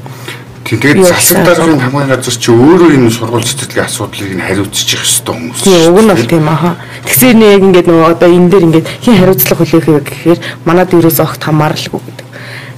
Тэгээд 0.68 1.00
засаг 1.00 1.44
даргын 1.48 1.80
хамгийн 1.80 2.12
газар 2.12 2.36
чи 2.36 2.52
өөрөө 2.52 2.92
энэ 2.92 3.08
сургууль 3.08 3.48
цэцэрлэгийн 3.48 3.88
асуудлыг 3.88 4.32
нь 4.36 4.44
хариуцчих 4.44 5.00
ёстой 5.00 5.34
хүмүүс. 5.34 5.64
Тийм 5.64 5.88
уг 5.88 5.98
нь 6.04 6.10
бол 6.12 6.26
тийм 6.28 6.48
аха. 6.48 6.76
Тэгсээр 7.08 7.36
нэг 7.40 7.62
ингээд 7.64 7.88
нөгөө 7.88 8.12
одоо 8.12 8.28
энэ 8.28 8.50
дээр 8.52 8.66
ингээд 8.68 8.88
хин 9.00 9.16
хариуцлага 9.16 9.64
хүлээх 9.64 9.88
вэ 9.88 10.04
гэхээр 10.04 10.40
манад 10.68 10.92
ерөөс 10.92 11.18
огт 11.24 11.40
хамааралгүй 11.40 12.00
гэдэг 12.04 12.26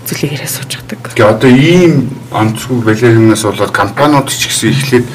зүйлийг 0.07 0.33
яриа 0.39 0.47
сууж 0.47 0.79
байгаа. 0.87 1.15
Тэгээ 1.15 1.33
одоо 1.35 1.51
ийм 1.51 1.95
онцгүй 2.31 2.79
балеринаас 2.87 3.43
болоод 3.43 3.73
компаниуд 3.75 4.31
ч 4.31 4.47
гэсэн 4.47 4.71
эхлээд 4.71 5.07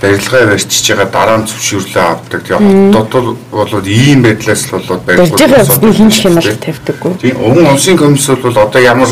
барилгаа 0.00 0.46
барьчиж 0.52 0.84
байгаа 0.92 1.08
дараа 1.12 1.38
нь 1.40 1.48
зөвшөөрлөө 1.48 2.04
авдаг. 2.08 2.40
Тэгээ 2.44 2.92
хотод 2.92 3.36
бол 3.52 3.86
ийм 3.88 4.22
байдлаас 4.22 4.62
л 4.68 4.80
болоод 4.80 5.02
барилгууд 5.04 5.96
хин 5.96 6.10
ч 6.10 6.16
хямрал 6.24 6.56
тавьдаггүй. 6.56 7.12
Тийм 7.20 7.36
уг 7.36 7.56
улсын 7.72 7.96
комисс 7.96 8.28
бол 8.28 8.58
одоо 8.58 8.80
ямар 8.80 9.08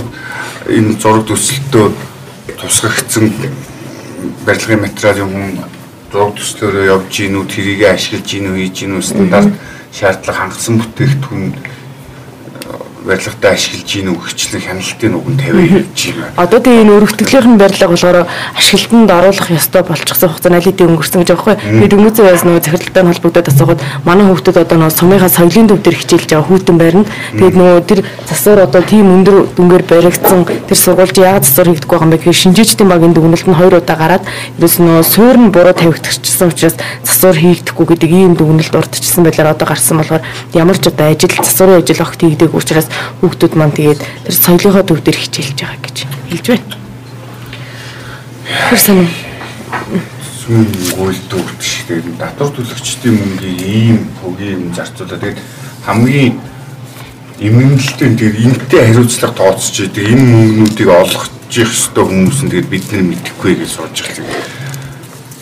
энэ 0.69 0.99
зураг 0.99 1.27
төсөлтөө 1.31 1.87
тусгагдсан 2.59 3.31
барилгын 4.47 4.83
материал 4.83 5.23
юм 5.23 5.35
зураг 6.11 6.35
төслөөрөө 6.39 6.87
явж 6.91 7.13
гин 7.15 7.39
үү 7.39 7.47
тэрийг 7.47 7.83
ашиглаж 7.87 8.27
гин 8.27 8.51
үү 8.51 8.57
хийж 8.59 8.77
гин 8.83 8.97
үү 8.99 9.05
стандарт 9.07 9.53
шаардлага 9.95 10.39
хангасан 10.39 10.81
бүтээгдэхүүн 10.83 11.55
барилгатай 13.07 13.55
ашиглаж 13.55 13.91
ийн 13.95 14.11
өгчлэн 14.11 14.63
хяналтын 14.67 15.15
үгэн 15.15 15.37
тавиа 15.39 15.81
гэж 15.87 15.99
юм. 16.11 16.19
Одоо 16.35 16.59
тэгээ 16.59 16.83
энэ 16.83 16.95
өргөтгөлийн 16.99 17.57
барилга 17.57 17.87
болохоор 17.87 18.19
ашиглалтанд 18.59 19.11
оруулах 19.15 19.49
ёстой 19.55 19.83
болчихсон 19.87 20.29
хугацаа 20.35 20.59
алидийн 20.59 20.91
өнгөрсөн 20.91 21.23
гэж 21.23 21.31
байгаа 21.31 21.55
байхгүй. 21.55 21.87
Тэгээд 21.87 21.93
дөнгөцөө 21.95 22.25
бас 22.27 22.43
нөгөө 22.43 22.63
захиралтай 22.67 23.03
холбогдоод 23.07 23.51
асуугаад 23.55 23.81
манай 24.03 24.27
хүүхдүүд 24.27 24.59
одоо 24.59 24.77
нөгөө 24.83 24.99
сумынхаа 24.99 25.31
соёлын 25.31 25.69
төв 25.71 25.81
дээр 25.87 25.97
хичээлж 26.03 26.31
байгаа 26.35 26.49
хүүтэн 26.51 26.77
байрна. 26.83 27.07
Тэгээд 27.39 27.57
нөгөө 27.57 27.81
тэр 27.87 28.01
засвар 28.27 28.59
одоо 28.67 28.83
тийм 28.83 29.07
өндөр 29.15 29.37
дүнгээр 29.55 29.85
баригдсан 29.87 30.41
тэр 30.67 30.79
сургуульд 30.79 31.17
яагаад 31.17 31.47
засвар 31.47 31.71
хийгдэх 31.71 31.91
байгаа 31.91 32.07
юм 32.07 32.13
бэ 32.13 32.19
гэхээр 32.19 32.43
шинжээчдийн 32.43 32.91
багийн 32.91 33.15
дүгнэлт 33.15 33.47
нь 33.47 33.59
хоёр 33.59 33.75
удаа 33.79 33.97
гараад 33.97 34.25
ерөөс 34.59 34.77
нөгөө 34.83 35.05
суур 35.07 35.37
нь 35.39 35.53
буруу 35.55 35.75
тавигдчихсан 35.79 36.51
учраас 36.51 36.77
засвар 37.07 37.39
хийгдэхгүй 37.39 37.87
гэдэг 37.87 38.11
ийм 38.11 38.35
дүгнэлт 38.35 38.75
урдчилсан 38.75 39.23
байлаар 39.23 39.55
одоо 39.55 39.67
гарсан 39.71 40.03
болохоор 40.03 40.23
ямар 40.55 40.77
ч 40.79 40.91
одоо 40.91 41.07
ажил 41.07 41.33
засварын 41.39 41.81
ажил 41.81 42.03
огт 42.03 42.21
хийгдэг 42.21 42.51
учраас 42.55 42.89
хүүхдүүд 43.21 43.55
маань 43.57 43.77
тэгээд 43.77 44.01
тэр 44.01 44.35
соёлынхоо 44.35 44.85
төв 44.87 45.01
дээр 45.03 45.19
хичээлж 45.21 45.59
байгаа 45.61 45.81
гэж 45.85 45.97
хэлж 46.31 46.47
байна. 46.51 46.77
Тэр 48.71 48.81
сүм 48.81 49.01
гуйлдүүрт 50.47 51.61
шиг 51.61 51.87
тэгээд 51.91 52.19
татвар 52.23 52.51
төлөгчдийн 52.55 53.17
мөнгийг 53.19 53.61
ийм 53.67 53.99
хөгийн 54.23 54.71
зарцуулаад 54.77 55.19
тэгээд 55.19 55.41
хамгийн 55.83 56.35
эмгэнэлтэй 57.43 58.11
тэгээд 58.15 58.43
энэтэй 58.47 58.81
хариуцлага 58.87 59.35
тооцож 59.35 59.77
идэг 59.83 60.07
энэ 60.07 60.23
мөнгнүүдийг 60.23 60.91
олгож 60.91 61.31
явах 61.51 61.75
ёстой 61.75 62.05
хүмүүс 62.07 62.39
нь 62.47 62.51
тэгээд 62.55 62.71
бид 62.71 62.87
нар 62.95 63.05
мэдэхгүй 63.11 63.53
гэж 63.59 63.71
сууж 63.75 63.97
байгаа 64.07 64.56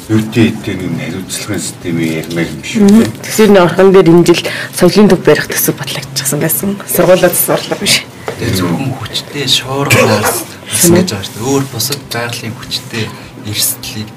юутэй 0.09 0.53
эдгээр 0.53 0.81
энэ 0.85 1.01
хариуцлагын 1.01 1.61
системийг 1.65 2.13
ярмаар 2.29 2.49
юм 2.53 2.61
шүү 2.61 2.89
дээ. 2.93 3.09
Тэгэхээр 3.25 3.53
нэг 3.57 3.65
орхон 3.65 3.89
дээр 3.89 4.09
энэ 4.13 4.27
жил 4.29 4.43
соёлын 4.77 5.09
төв 5.09 5.21
барих 5.25 5.49
төсөв 5.49 5.75
батлагдчихсан 5.81 6.41
байсан. 6.45 6.77
Сургуулиуд 6.85 7.33
сурлаа 7.33 7.79
биш. 7.81 8.05
Тэр 8.37 8.53
зөвхөн 8.53 8.93
хүчтэй 9.01 9.49
шуургаас 9.49 10.45
гэж 10.93 11.09
байгаа 11.09 11.25
шүү 11.25 11.41
дээ. 11.41 11.49
Өөр 11.49 11.65
бусад 11.73 12.01
байгалийн 12.13 12.53
хүчтэй 12.53 13.05
эрсдлийг 13.49 14.09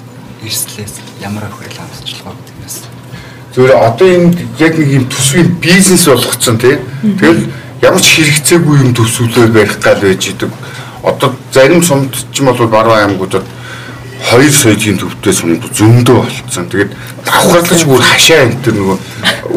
эрслээс 0.43 0.93
ямар 1.23 1.47
охирол 1.47 1.79
хамсчлах 1.79 2.35
вэ 2.35 2.35
гэдгээс. 2.35 2.77
Зүгээр 3.55 3.75
одоо 3.79 4.07
энэ 4.11 4.35
яг 4.59 4.73
нэг 4.75 4.89
юм 4.91 5.05
төсвийн 5.07 5.55
бизнес 5.63 6.03
болгоцсон 6.03 6.59
тий. 6.59 6.83
Тэгэл 7.15 7.47
ямар 7.79 8.01
ч 8.03 8.19
хэрэгцээгүй 8.19 8.75
юм 8.83 8.91
төсвөлөө 8.91 9.47
барих 9.55 9.79
гал 9.79 10.03
байж 10.03 10.35
идэг. 10.35 10.51
Одоо 11.07 11.31
зарим 11.55 11.79
сумд 11.79 12.11
ч 12.11 12.43
юм 12.43 12.51
бол 12.51 12.67
баруун 12.67 12.99
аймагуудад 12.99 13.47
хоёр 14.23 14.51
соёлын 14.51 14.97
төвтэй 14.97 15.33
сумд 15.33 15.63
зөндөө 15.71 16.17
болцсон. 16.25 16.65
Тэгээд 16.69 16.91
давхарлаж 17.25 17.81
бүр 17.85 18.01
хашаа 18.01 18.49
энэ 18.49 18.61
төр 18.65 18.75
нөгөө 18.81 18.97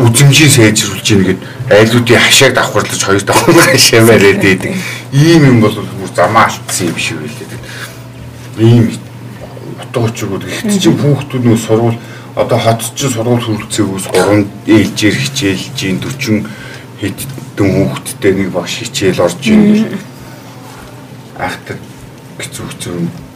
үзэмжийг 0.05 0.51
сайжруулж 0.53 1.07
ийн 1.11 1.25
гэд 1.25 1.41
айлуудын 1.73 2.21
хашааг 2.21 2.55
давхарлаж 2.55 3.01
хоёр 3.01 3.23
давхар 3.25 3.57
хашаа 3.57 4.05
бариад 4.05 4.45
идэг. 4.45 4.77
Ийм 5.13 5.43
юм 5.49 5.59
бол 5.65 5.73
бүр 5.73 6.11
замаа 6.15 6.53
алдсан 6.53 6.93
юм 6.93 6.99
шиг 6.99 7.19
байлээ. 7.25 7.49
Ийм 8.61 8.85
утга 9.81 10.01
учирууд 10.05 10.45
ихт 10.45 10.71
чинь 10.77 10.99
хүүхдүүд 11.01 11.45
нөгөө 11.45 11.65
сурвал 11.65 11.99
одоо 12.37 12.59
хот 12.59 12.85
чинь 12.95 13.11
сургууль 13.11 13.43
хөрөлцөөгөөс 13.43 14.07
3 14.13 14.45
ээлжээр 14.69 15.17
хичээлж 15.17 15.79
ийн 15.83 15.99
40 16.05 16.45
хэдэн 17.01 17.69
хүүхдтэй 17.75 18.33
нэг 18.37 18.49
багш 18.53 18.85
хичээл 18.85 19.25
орж 19.25 19.41
ийн. 19.49 19.89
Ахтад 21.41 21.81
хэцүү 22.39 22.67
хэцүү 22.71 23.30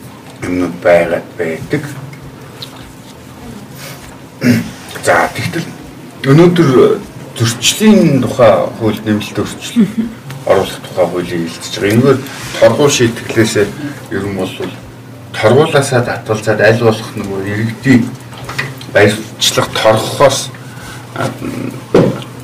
юмнууд 0.47 0.77
байгаад 0.83 1.29
байдаг. 1.39 1.83
За 5.05 5.29
тэгтэл 5.35 5.69
өнөөдөр 6.31 7.01
зөрчлийн 7.37 8.23
тухай 8.23 8.53
хууль 8.79 9.01
нэмэлт 9.05 9.39
өөрчлөлт 9.39 9.93
оруулах 10.47 10.81
тухай 10.87 11.07
хуулийг 11.07 11.43
хэлцэж 11.49 11.75
байгаа. 11.81 11.95
Энэгээр 11.95 12.19
торгуул 12.61 12.93
шийтгэлээсээ 12.93 13.67
ер 14.13 14.25
нь 14.25 14.37
бол 14.39 14.53
торгуулаасаа 15.33 16.03
татвалцаад 16.05 16.61
аль 16.61 16.81
болох 16.85 17.11
нөгөө 17.17 17.41
иргэдийн 17.53 18.03
баримтлах 18.93 19.69
торгохоос 19.75 20.39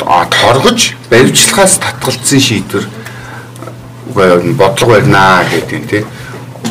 торгож 0.00 0.80
баримтлагаас 1.10 1.78
татгалцсан 1.78 2.40
шийдвэр 2.40 2.84
бодлого 4.58 4.98
барьнаа 4.98 5.44
гэдэг 5.44 5.72
юм 5.72 5.86
тийм 5.86 6.06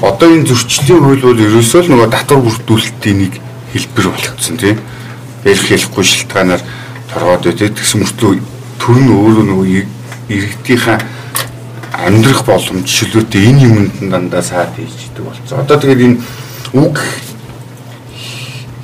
одоо 0.01 0.29
энэ 0.31 0.47
зөрчлийн 0.47 1.03
хууль 1.03 1.23
бол 1.23 1.39
ерөөсөө 1.39 1.81
л 1.83 1.91
нөгөө 1.91 2.09
татвар 2.13 2.39
бүрдүүлэлтийн 2.43 3.17
нэг 3.19 3.33
хэлбэр 3.73 4.07
болгоцсон 4.15 4.57
тийм. 4.57 4.77
Ярих 5.43 5.65
хэлэхгүй 5.67 6.03
шилтгаанаар 6.03 6.61
торгоод 7.11 7.47
өгдөө 7.51 7.69
тэгсэн 7.75 7.99
мөртлөө 8.03 8.31
төр 8.79 8.97
нь 8.99 9.11
өөрөө 9.11 9.45
нөгөө 9.49 9.67
иргэдийнхаа 10.29 10.99
амьдрах 12.05 12.45
боломж 12.47 12.87
чөлөөтэй 12.87 13.43
энэ 13.51 13.63
юмд 13.67 13.93
дандаа 14.07 14.43
саад 14.43 14.71
хийждэг 14.79 15.23
болцсон. 15.25 15.59
Одоо 15.59 15.77
тэгээд 15.77 16.05
энэ 16.05 16.17
үг 16.79 16.95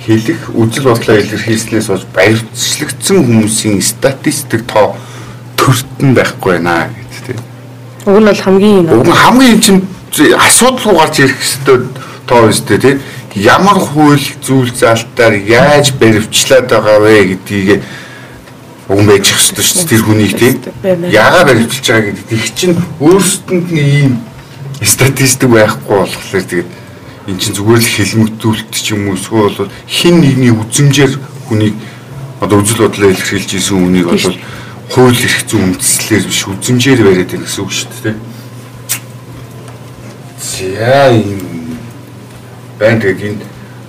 хэлэх 0.03 0.51
үзэл 0.51 0.91
бодлоо 0.91 1.15
илэрхийлснээс 1.17 1.87
болж 1.89 2.05
баярчлагдсан 2.11 3.17
хүмүүсийн 3.23 3.79
статистик 3.81 4.67
тоо 4.67 4.93
төрт 5.55 5.87
нь 6.03 6.13
байхгүй 6.13 6.59
байна 6.59 6.91
гэдэг 6.91 7.23
тийм. 7.23 7.39
Уг 8.05 8.19
нь 8.19 8.27
бол 8.27 8.41
хамгийн 8.43 8.85
уг 8.91 9.07
нь 9.07 9.15
хамгийн 9.15 9.61
чинь 9.61 9.81
асуудал 10.19 10.95
гарч 10.95 11.19
ирэх 11.19 11.39
хэвээр 11.39 11.83
тоо 12.27 12.49
өстэй 12.49 12.77
тийм 12.79 12.99
ямар 13.35 13.79
хууль 13.79 14.27
зүйл 14.41 14.71
заалтаар 14.71 15.35
яаж 15.35 15.91
баривчлаад 15.99 16.69
байгаа 16.71 16.99
вэ 17.03 17.35
гэдгийг 17.35 17.83
өгөн 18.87 19.07
байж 19.09 19.25
хэвчээ 19.27 19.65
шүү 19.65 19.77
дээ 19.81 19.89
тэр 19.91 20.03
хүнийг 20.05 20.33
тийм 20.39 20.55
яагаад 21.11 21.47
баривчилж 21.51 21.87
байгаа 21.89 22.05
гэдэг 22.15 22.31
их 22.31 22.47
чинь 22.55 22.77
өөрсдөнд 23.01 23.67
нь 23.73 23.81
ийм 23.81 24.13
статистик 24.81 25.49
байхгүй 25.49 25.97
болохоор 25.99 26.45
тэгээд 26.47 26.69
эн 27.27 27.37
чинь 27.41 27.55
зүгээр 27.57 27.81
л 27.81 27.95
хэлмэгдүүлэлт 27.97 28.71
ч 28.71 28.93
юм 28.93 29.09
уу 29.09 29.17
эсвэл 29.17 29.73
хин 29.89 30.21
нэгний 30.21 30.53
үзмжээр 30.53 31.13
хүнийг 31.49 31.75
одоо 32.39 32.61
үзэл 32.61 32.85
бодлоо 32.85 33.09
илэрхийлж 33.09 33.51
исэн 33.57 33.81
үнийг 33.81 34.05
бол 34.05 34.37
хууль 34.93 35.17
эрх 35.17 35.39
зүйн 35.49 35.73
үндслээр 35.73 36.23
биш 36.29 36.41
үзмжээр 36.45 37.01
бариад 37.01 37.31
байна 37.33 37.45
гэсэн 37.49 37.63
үг 37.65 37.71
шүү 37.73 37.89
дээ. 38.05 38.15
За 40.55 41.11
юм 41.11 41.75
байна 42.79 43.01
гэдэг 43.01 43.27
энэ 43.27 43.43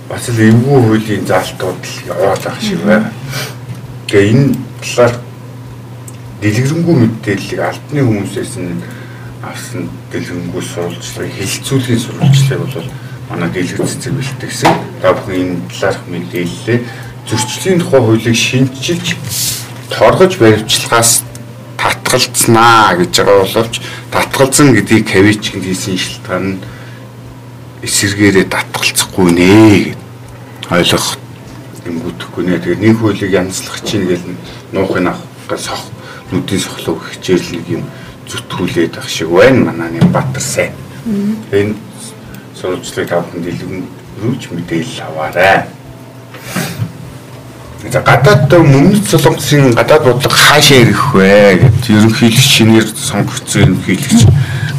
бас 0.09 0.27
л 0.27 0.35
эвгүй 0.35 0.79
хуулийн 0.83 1.23
заалтууд 1.23 1.79
л 1.79 1.95
яваад 2.11 2.43
байгаа 2.43 2.59
шиг 2.59 2.83
байна. 2.83 3.11
Тэгээ 4.11 4.31
энэ 4.35 4.55
талаар 4.83 5.15
дэлгэрэнгүй 6.43 6.95
мэдээллийг 7.07 7.61
албаны 7.63 8.01
хүмүүсээс 8.03 8.53
нь 8.59 8.83
авсан 9.47 9.87
дэлгэрэнгүй 10.11 10.63
сурвалжлагыг 10.67 11.35
хэлэлцүүлгийн 11.39 12.03
сурвалжлыг 12.03 12.59
бол 12.59 12.91
манай 13.31 13.49
дэлгэр 13.55 13.87
цэцэг 13.87 14.11
бэлтгэсэн. 14.19 14.75
Та 14.99 15.15
бүхэн 15.15 15.39
энэ 15.39 15.55
талаарх 15.71 16.03
мэдээллээ 16.11 16.79
зөрчлийн 17.31 17.79
тухай 17.79 18.01
хуулийг 18.03 18.35
шинжилж 18.35 19.15
торгож 19.87 20.35
баримтчилгаас 20.35 21.23
татгалцнаа 22.07 22.95
гэж 22.95 23.19
байгаа 23.19 23.43
боловч 23.43 23.81
татгалзан 24.11 24.71
гэдгийг 24.73 25.11
кавичинд 25.11 25.63
хийсэн 25.63 25.97
шилтгаан 25.99 26.45
нь 26.47 26.59
эсэргээрээ 27.83 28.47
татгалцахгүй 28.47 29.29
нэ 29.35 29.51
ойлгох 30.71 31.19
юм 31.83 31.99
бүтэхгүй 31.99 32.43
нэ. 32.47 32.59
Тэгээд 32.63 32.79
нэг 32.79 32.95
хуулийг 32.99 33.31
янзлах 33.31 33.83
чинь 33.83 34.07
гэл 34.07 34.23
нуухын 34.71 35.11
авахгаас 35.11 35.67
сох 35.67 35.83
нүдийн 36.31 36.63
сохлог 36.63 37.03
хичээл 37.11 37.59
нэг 37.59 37.65
юм 37.75 37.83
зүтгүүлээд 38.31 38.97
ах 39.03 39.09
шиг 39.11 39.27
байна 39.27 39.71
манай 39.71 39.99
нэг 39.99 40.07
Батар 40.07 40.43
сайн. 40.43 40.71
Энэ 41.51 41.75
сурвалжлыг 42.55 43.07
тавхан 43.07 43.43
дэлгэн 43.43 43.83
рүүч 44.23 44.47
мэдээлэл 44.55 45.03
аваарай. 45.11 45.67
За 47.85 48.01
гадаад 48.01 48.51
мөнх 48.57 49.05
солонгосын 49.05 49.75
гадаад 49.77 50.03
бодлого 50.03 50.33
хаашаа 50.33 50.81
ирэх 50.81 51.13
вэ 51.13 51.61
гэд 51.61 51.81
ерөнхийлөгч 51.93 52.47
шинээр 52.57 52.87
сонгогдсон 52.89 53.61
ерөнхийлөгч 53.63 54.25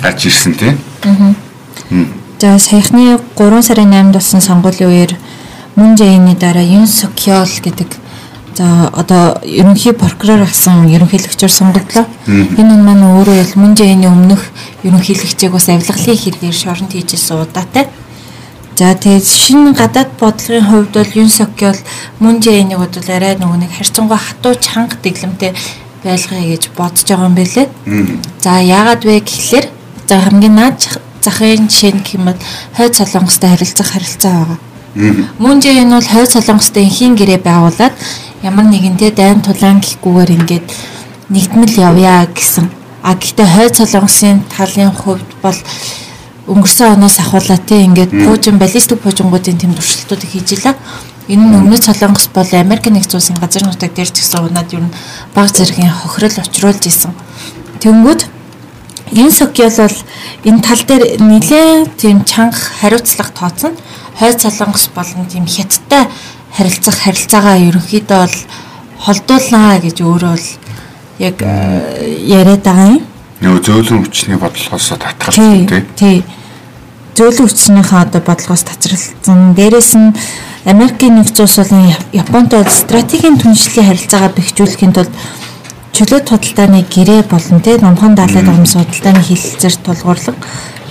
гарч 0.02 0.26
ирсэн 0.26 0.55
тийм. 0.59 0.76
Аа. 1.07 1.35
За 2.40 2.59
саяхны 2.59 3.19
3 3.38 3.62
сарын 3.62 3.95
8-нд 3.95 4.14
болсон 4.14 4.40
сонгуулийн 4.40 4.90
үеэр 4.90 5.12
Мун 5.78 5.95
Жэйний 5.95 6.35
дараа 6.35 6.67
Юн 6.67 6.87
Сокёл 6.87 7.47
гэдэг 7.47 7.87
за 8.59 8.90
одоо 8.90 9.38
ерөнхий 9.47 9.93
прокурор 9.95 10.43
асан 10.43 10.90
ерөнхийлөгчөөр 10.90 11.52
сонгогдлоо. 11.55 12.07
Энэ 12.26 12.75
нь 12.75 12.83
маань 12.83 13.07
өөрөө 13.07 13.38
л 13.47 13.55
Мун 13.62 13.78
Жэйний 13.78 14.11
өмнөх 14.11 14.43
ерөнхийлөгчийг 14.83 15.55
бас 15.55 15.71
авилгалын 15.71 16.19
хэрэгээр 16.19 16.55
шоронд 16.55 16.90
хийжсэн 16.90 17.47
удаатай. 17.47 17.87
За 18.78 18.94
тэгээд 18.94 19.26
шинэ 19.26 19.75
гадаад 19.75 20.14
бодлогын 20.23 20.62
хувьд 20.70 20.94
бол 20.94 21.11
Юн 21.18 21.26
Сокёл 21.26 21.75
мөн 22.23 22.38
Жэйнийг 22.38 22.78
бол 22.78 23.11
арай 23.11 23.35
нөгөө 23.35 23.58
нэг 23.58 23.75
харьцангуй 23.75 24.14
хатуу 24.14 24.54
чанга 24.54 24.94
дэглэмтэй 25.02 25.50
байлгая 26.06 26.47
гэж 26.47 26.70
бодож 26.78 27.02
байгаа 27.02 27.26
юм 27.26 27.35
байлээ. 27.35 27.66
За 28.38 28.62
яагаад 28.62 29.02
вэ 29.02 29.18
гэхлээр 29.26 29.66
за 30.06 30.14
хамгийн 30.23 30.54
наад 30.54 30.78
захын 31.26 31.66
жишээ 31.66 31.90
нь 31.99 32.06
гэмэд 32.06 32.38
хойд 32.78 32.94
солонгостой 32.94 33.50
харилцах 33.50 33.90
харилцаа 33.90 34.47
байгаа. 34.47 35.26
Мөн 35.42 35.58
Жэйн 35.58 35.90
бол 35.90 36.06
хойд 36.14 36.30
солонгостой 36.30 36.87
инхийн 36.87 37.18
гэрээ 37.18 37.42
байгуулад 37.42 37.99
ямар 38.47 38.66
нэгэнтэй 38.70 39.11
дайн 39.11 39.42
тулаан 39.42 39.82
гэхгүйгээр 39.82 40.30
ингээд 40.38 40.67
нэгдмэл 41.34 41.82
явъя 41.82 42.30
гэсэн. 42.30 42.71
А 43.02 43.19
гэхдээ 43.19 43.49
хойд 43.58 43.75
солонгосын 43.75 44.47
талын 44.54 44.95
хувьд 44.95 45.26
бол 45.43 45.58
өнгөрсөн 46.49 46.97
оноос 46.97 47.21
ахуулаа 47.21 47.61
тийм 47.61 47.93
ингээд 47.93 48.13
пуужин 48.25 48.58
баллистик 48.58 49.00
пуужингуудын 49.04 49.61
тэм 49.61 49.75
туршилтуудыг 49.76 50.30
хийж 50.32 50.56
илаа. 50.56 50.75
Энэ 51.28 51.45
нь 51.45 51.56
өмнөд 51.61 51.84
Солонгос 51.84 52.32
бол 52.32 52.49
Америк 52.56 52.89
нэгдсэн 52.89 53.21
улсын 53.21 53.37
газар 53.37 53.69
нутаг 53.69 53.93
дээр 53.93 54.08
ч 54.08 54.25
гэсэн 54.25 54.49
унаад 54.49 54.73
ер 54.73 54.80
нь 54.80 54.95
баг 55.37 55.52
зэргийн 55.52 55.93
хохирол 55.93 56.41
учруулж 56.41 56.84
исэн. 56.89 57.13
Тэнгүүд 57.84 58.25
энэ 59.13 59.37
Сокёл 59.37 59.76
бол 59.76 59.99
энэ 60.49 60.63
тал 60.65 60.82
дээр 60.89 61.21
нэлээд 61.21 62.00
тийм 62.00 62.25
чанга 62.25 62.56
хариуцлага 62.56 63.32
тооцсон. 63.37 63.76
Хойд 64.17 64.41
Солонгос 64.41 64.89
болон 64.97 65.28
тийм 65.28 65.45
хятадтай 65.45 66.08
харилцах 66.56 66.97
харилцаагаа 66.97 67.61
ерөнхийдөө 67.69 68.19
бол 68.25 68.37
холдуулнаа 69.04 69.78
гэж 69.84 70.00
өөрөө 70.00 70.32
бол 70.32 70.49
яг 71.19 71.37
э, 71.45 72.25
яриад 72.25 72.63
байгаа 72.65 72.89
юм. 72.97 73.04
Нөгөө 73.42 73.60
зөөлөн 73.62 74.02
хүчний 74.04 74.38
бодлогоос 74.38 74.88
татгалсан 74.98 75.66
тий. 75.66 75.84
Тий 75.94 76.16
зөөлөн 77.18 77.50
хүчнийхээ 77.50 78.02
одоо 78.06 78.22
бодлогоос 78.22 78.62
тацралцсан. 78.62 79.58
Дээрээс 79.58 79.92
нь 79.98 80.14
Америкийн 80.70 81.18
нэгдсэн 81.18 81.42
улс 81.42 81.58
болон 81.58 81.90
Японтой 82.14 82.62
стратегийн 82.70 83.42
түншлэлийн 83.42 83.90
харилцаагаа 83.90 84.30
бэхжүүлэхийн 84.38 84.94
тулд 84.94 85.10
чөлөөт 85.98 86.30
худалдааны 86.30 86.86
гэрээ 86.86 87.26
болон 87.26 87.58
тэ 87.58 87.82
номхон 87.82 88.14
даалгад 88.14 88.46
амс 88.46 88.78
худалдааны 88.78 89.22
хилцээр 89.26 89.74
тулгуурлаг 89.82 90.36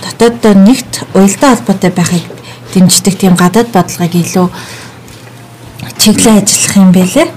дотоод 0.04 0.44
нэгт 0.68 0.92
уялдаа 1.16 1.56
холбоотой 1.56 1.92
байхыг 1.96 2.24
дэмждэг 2.76 3.14
тийм 3.16 3.32
гадаад 3.32 3.72
бодлогыг 3.72 4.12
илүү 4.20 4.46
чиглэн 5.96 6.44
ажиллах 6.44 6.76
юм 6.76 6.92
байлээ. 6.92 7.28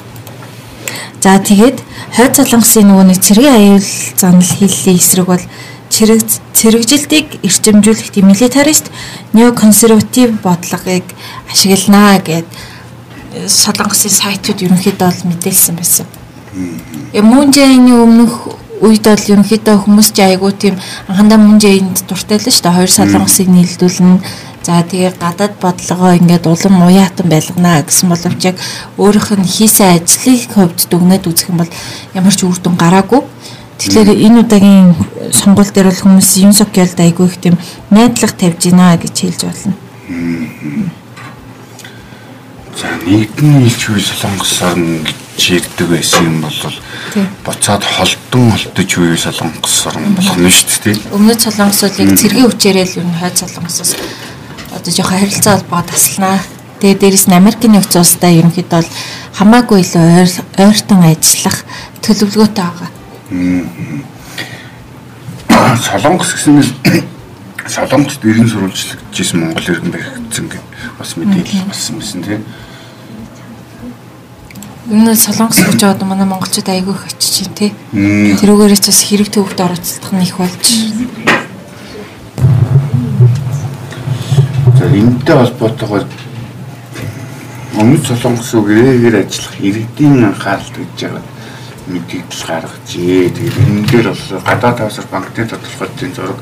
За 1.22 1.38
тэгээд 1.38 1.78
хойд 2.18 2.34
солонгосын 2.34 2.90
нөгөө 2.90 3.06
нэг 3.14 3.20
цэргийн 3.22 3.54
аюул 3.54 3.90
занал 4.18 4.42
хийлийн 4.42 4.98
эсрэг 4.98 5.30
бол 5.30 5.46
цэрэг 5.94 6.26
цэрэгжилтийг 6.58 7.28
эрчимжүүлэх 7.46 8.10
тийм 8.10 8.34
милитарист 8.34 8.90
неоконсерватив 9.38 10.42
бодлогыг 10.42 11.06
ашигланаа 11.46 12.18
гэд 12.26 12.50
солонгосын 13.46 14.10
сайтууд 14.10 14.66
ерөнхийдөө 14.66 15.08
бол 15.14 15.30
мэдээлсэн 15.30 15.76
байсан. 15.78 16.08
Мунжэйний 17.14 17.96
өмнөх 18.02 18.58
үед 18.82 19.06
бол 19.06 19.30
ерөнхийдөө 19.38 19.78
хүмүүс 19.86 20.10
ч 20.10 20.26
айгүй 20.26 20.52
тийм 20.58 20.76
анхандаа 21.06 21.38
мунжэйнд 21.38 22.02
дуртай 22.10 22.42
л 22.42 22.50
шүү 22.50 22.66
дээ. 22.66 22.78
Хоёр 22.82 22.92
солонгосыг 22.92 23.48
нийлдүүлнэ. 23.48 24.26
За 24.62 24.86
тэгээ 24.86 25.18
гадаад 25.18 25.58
бодлогоо 25.58 26.14
ингээд 26.22 26.46
улам 26.46 26.86
уяатан 26.86 27.26
байлгана 27.34 27.82
гэсэн 27.82 28.14
боловч 28.14 28.42
яг 28.46 28.58
өөрийнх 29.02 29.34
нь 29.42 29.50
хийсэн 29.50 29.98
ажлыг 29.98 30.54
хөвд 30.54 30.86
дүгнээд 30.86 31.26
үзэх 31.26 31.50
юм 31.50 31.66
бол 31.66 31.72
ямар 32.14 32.30
ч 32.30 32.46
үр 32.46 32.62
дүн 32.62 32.78
гараагүй. 32.78 33.26
Тэгэхээр 33.82 34.22
энэ 34.22 34.46
удаагийн 34.46 34.94
сонгуул 35.34 35.66
дээр 35.74 35.90
бол 35.90 36.04
хүмүүс 36.06 36.30
юм 36.46 36.54
сокёлд 36.54 36.94
айгүй 37.02 37.26
их 37.26 37.42
тийм 37.42 37.58
найдлага 37.90 38.38
тавьж 38.38 38.62
гинэ 38.70 39.02
гэж 39.02 39.16
хэлж 39.18 39.42
болно. 39.50 39.74
За 42.78 42.88
нэгдэн 43.02 43.66
илч 43.66 43.82
үе 43.90 43.98
солонгос 43.98 44.62
орн 44.62 45.02
гэж 45.02 45.42
ярьдаг 45.58 45.88
байсан 45.90 46.22
юм 46.30 46.38
бол 46.46 46.54
буцаад 47.50 47.82
холдон 47.82 48.54
холдож 48.54 48.92
үе 49.02 49.18
солонгос 49.18 49.90
орн 49.90 50.14
болох 50.14 50.38
нь 50.38 50.54
шүү 50.54 50.82
дээ. 50.86 51.18
Өмнөд 51.18 51.42
солонгосуудыг 51.42 52.14
цэргийн 52.14 52.46
хүчээрээ 52.46 52.86
л 52.86 53.02
юм 53.02 53.10
хойд 53.18 53.42
солонгосоос 53.42 53.98
одоо 54.72 54.92
жоохон 54.92 55.20
харилцаа 55.20 55.58
холбоо 55.60 55.84
таслана. 55.84 56.40
Тэгээ 56.80 56.98
дээрэс 56.98 57.28
нь 57.30 57.38
Америкийн 57.38 57.78
нэгдсэн 57.78 58.02
улстай 58.02 58.40
ерөнхийдөө 58.40 58.82
бол 58.82 58.90
хамаагүй 59.38 59.80
илүү 59.86 60.02
ойртон 60.58 61.02
ажиллах 61.06 61.58
төлөвлөгөөтэй 62.02 62.66
байгаа. 62.66 62.90
Солонгос 65.78 66.34
гэсэн 66.34 66.58
нь 66.58 66.66
Солонгост 67.76 68.26
иргэн 68.26 68.50
сурвалжлагжсэн 68.50 69.40
Монгол 69.40 69.68
иргэн 69.70 69.92
баригдсан 69.94 70.46
гэх 70.50 70.64
бас 70.98 71.16
мэдээлэл 71.16 71.70
болсон 71.70 71.96
байсан 72.02 72.22
тийм. 72.26 72.42
Энэ 74.90 75.16
Солонгос 75.16 75.62
гэж 75.62 75.84
одоо 75.86 76.08
манай 76.10 76.26
монголчууд 76.26 76.68
айгүй 76.68 76.98
их 76.98 77.06
очиж 77.06 77.46
чинь 77.46 77.54
тий. 77.54 77.72
Тэрүүгээрээс 77.94 78.90
бас 78.90 79.02
хэрэг 79.06 79.30
төвөгт 79.30 79.60
оролцох 79.62 80.12
нь 80.12 80.26
их 80.26 80.36
болж. 80.42 80.66
За 84.82 84.88
энэтэй 84.88 85.36
холбоотойгоор 85.38 86.06
өмнөд 87.78 88.02
Солонгос 88.02 88.50
үгээр 88.58 89.14
ажиллах 89.14 89.54
иргэдийн 89.62 90.26
анхаарал 90.26 90.74
гэж 90.74 90.98
байгаа 91.06 91.22
мэдээлэл 91.86 92.46
гаргажээ. 92.50 93.30
Тэгээд 93.30 93.58
энэ 93.62 93.86
дээр 93.94 94.08
бол 94.10 94.42
гадаад 94.42 94.78
хавсар 94.82 95.06
банкны 95.14 95.46
тодорхойлтын 95.46 96.14
зураг 96.18 96.40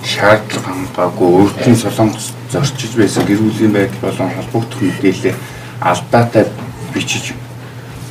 шаардлага 0.00 0.72
хангаагүй 0.72 1.28
өөртөө 1.28 1.76
солонгос 1.76 2.32
зорчиж 2.48 2.92
байсан 2.96 3.28
гэр 3.28 3.44
бүлийн 3.44 3.76
байдал 3.76 4.00
болон 4.00 4.32
холбогдох 4.32 4.80
мэдээлэл 4.80 5.36
алдаатай 5.84 6.44
бичиж 6.96 7.36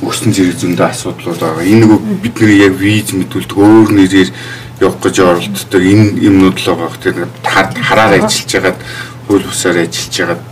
өгсөн 0.06 0.30
зэрэг 0.30 0.54
зөндөө 0.54 0.86
асуудлууд 0.86 1.40
байгаа. 1.42 1.66
Энэ 1.66 1.82
нөгөө 1.82 1.98
бидний 2.22 2.62
яг 2.62 2.78
виз 2.78 3.10
мэдүүлдэг 3.10 3.58
өөр 3.58 3.90
нэрээр 3.90 4.30
явах 4.86 5.02
гэж 5.02 5.16
оролддог 5.18 5.82
энэ 5.82 6.22
юмнууд 6.30 6.58
л 6.62 6.68
байгаа. 6.78 7.02
Тэр 7.02 7.26
хараар 7.82 8.22
ажиллаж 8.22 8.50
байгаад 8.54 8.78
хөл 9.28 9.44
бусаар 9.44 9.84
ажиллаж 9.84 10.14
байгаад 10.18 10.42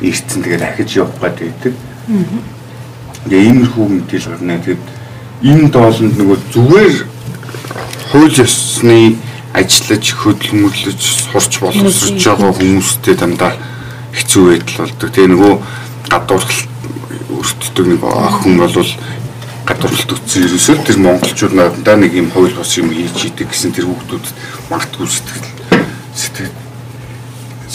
ирсэн 0.00 0.42
тэгээд 0.42 0.60
дахиж 0.60 0.90
явах 0.96 1.34
гэдэг. 1.38 1.74
Тэгээ 3.24 3.46
иймэрхүү 3.48 3.86
мэдээлэл 3.88 4.32
гарна. 4.36 4.60
Тэгээд 4.60 4.82
энэ 5.42 5.68
доолнд 5.72 6.14
нөгөө 6.18 6.38
зүгээр 6.52 6.94
хууль 8.12 8.36
ёсны 8.44 9.16
ажиллаж 9.54 10.04
хөдөлмөрлөж 10.12 11.00
сурч 11.00 11.52
боловсрож 11.62 12.20
байгаа 12.20 12.52
хүмүүстэй 12.52 13.14
дандаа 13.16 13.52
хэцүү 14.12 14.42
байдал 14.50 14.78
болдог. 14.84 15.08
Тэгээ 15.14 15.32
нөгөө 15.32 15.54
гадуурхал 16.10 16.62
өртдөг 17.38 17.86
нэг 17.86 18.02
охин 18.04 18.58
бол 18.58 18.90
гадуурхалт 19.64 20.12
үтсэн 20.12 20.44
ерөөсөө 20.44 20.76
тэр 20.84 20.98
монголчууд 21.00 21.54
надад 21.56 21.98
нэг 21.98 22.12
юм 22.12 22.28
хууль 22.34 22.52
бос 22.52 22.76
юм 22.76 22.92
хийж 22.92 23.32
идэг 23.32 23.48
гэсэн 23.48 23.72
тэр 23.72 23.88
хүүхдүүд 23.88 24.26
магадгүй 24.68 25.08
сэтгэл 25.08 25.48
сэтгэл 26.12 26.63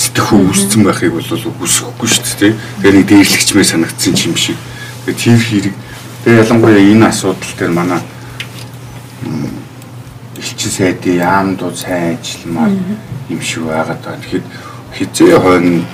сэтгэхүй 0.10 0.42
үүссэн 0.50 0.82
байхыг 0.84 1.14
бол 1.14 1.30
үсэхгүй 1.30 2.10
шүү 2.10 2.26
дээ. 2.42 2.54
Тэгээ 2.82 2.94
нэг 2.98 3.06
дээрлэгчмээр 3.08 3.70
санагдсан 3.70 4.14
юм 4.26 4.36
шиг. 4.36 4.58
Тэгээ 5.06 5.22
тэр 5.22 5.38
хэрэг 5.38 5.76
тэгээ 6.26 6.42
ялангуяа 6.42 6.82
энэ 6.82 7.06
асуудал 7.14 7.54
дээр 7.58 7.74
манай 7.78 8.02
элчин 10.40 10.72
сайдын 10.74 11.22
яамдууд 11.22 11.78
сайн 11.78 12.18
ажилламаар 12.18 12.74
юм 13.30 13.42
шиг 13.42 13.64
байгаад 13.70 14.02
байна. 14.02 14.22
Тэгэхэд 14.26 14.46
хизээ 14.98 15.38
хойно 15.38 15.86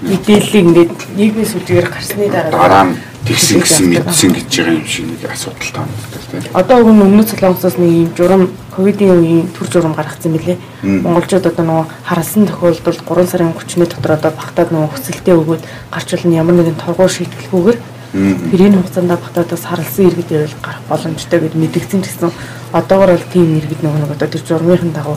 мэдээллийг 0.00 0.64
ингээд 0.64 0.96
нийгмийн 1.16 1.48
сүлжээгээр 1.52 1.88
гарсны 1.92 2.24
дараа 2.32 2.50
дараа 2.56 2.84
нь 2.88 2.96
тэгсэн 3.26 3.60
гэсэн 3.60 3.86
мэдсэн 3.90 4.30
гэж 4.32 4.48
байгаа 4.48 4.74
юм 4.74 4.86
шиг 4.86 5.06
нэг 5.06 5.22
асуудал 5.28 5.70
таана 5.74 5.92
тийм. 6.30 6.42
Одоо 6.54 6.76
өгөн 6.80 7.02
өмнөд 7.04 7.28
солонгосоос 7.28 7.76
нэг 7.76 7.90
юм 7.90 8.10
журам 8.16 8.42
ковидын 8.70 9.10
үеийн 9.20 9.48
төр 9.52 9.68
журам 9.68 9.94
гаргацсан 9.94 10.32
билээ. 10.32 10.58
Монголчууд 10.82 11.46
одоо 11.46 11.64
нөгөө 11.64 11.86
харалсан 12.06 12.46
тохиолдолд 12.46 13.02
3 13.04 13.26
сарын 13.26 13.52
30-ны 13.52 13.86
дотор 13.86 14.12
одоо 14.16 14.32
багтаад 14.32 14.70
нөгөө 14.72 14.90
хүсэлтээ 14.94 15.34
өгөөд 15.36 15.62
гарч 15.90 16.08
ирнэ 16.14 16.40
ямар 16.40 16.54
нэгэн 16.56 16.80
торгуур 16.80 17.10
шийдэлгүйгээр 17.10 17.78
тэр 18.10 18.60
энэ 18.66 18.78
хугацаанд 18.78 19.10
багтаадаас 19.10 19.64
харалсан 19.66 20.06
иргэд 20.10 20.30
байвал 20.30 20.56
гарах 20.62 20.82
боломжтой 20.88 21.38
гэд 21.40 21.54
мэдгдсэн 21.54 22.00
гэсэн 22.02 22.30
одоогор 22.72 23.14
бол 23.14 23.26
тийм 23.30 23.58
иргэд 23.58 23.82
нөгөө 23.86 24.00
нэг 24.02 24.10
одоо 24.18 24.28
тэр 24.30 24.42
журмынхын 24.48 24.92
дагуу 24.94 25.16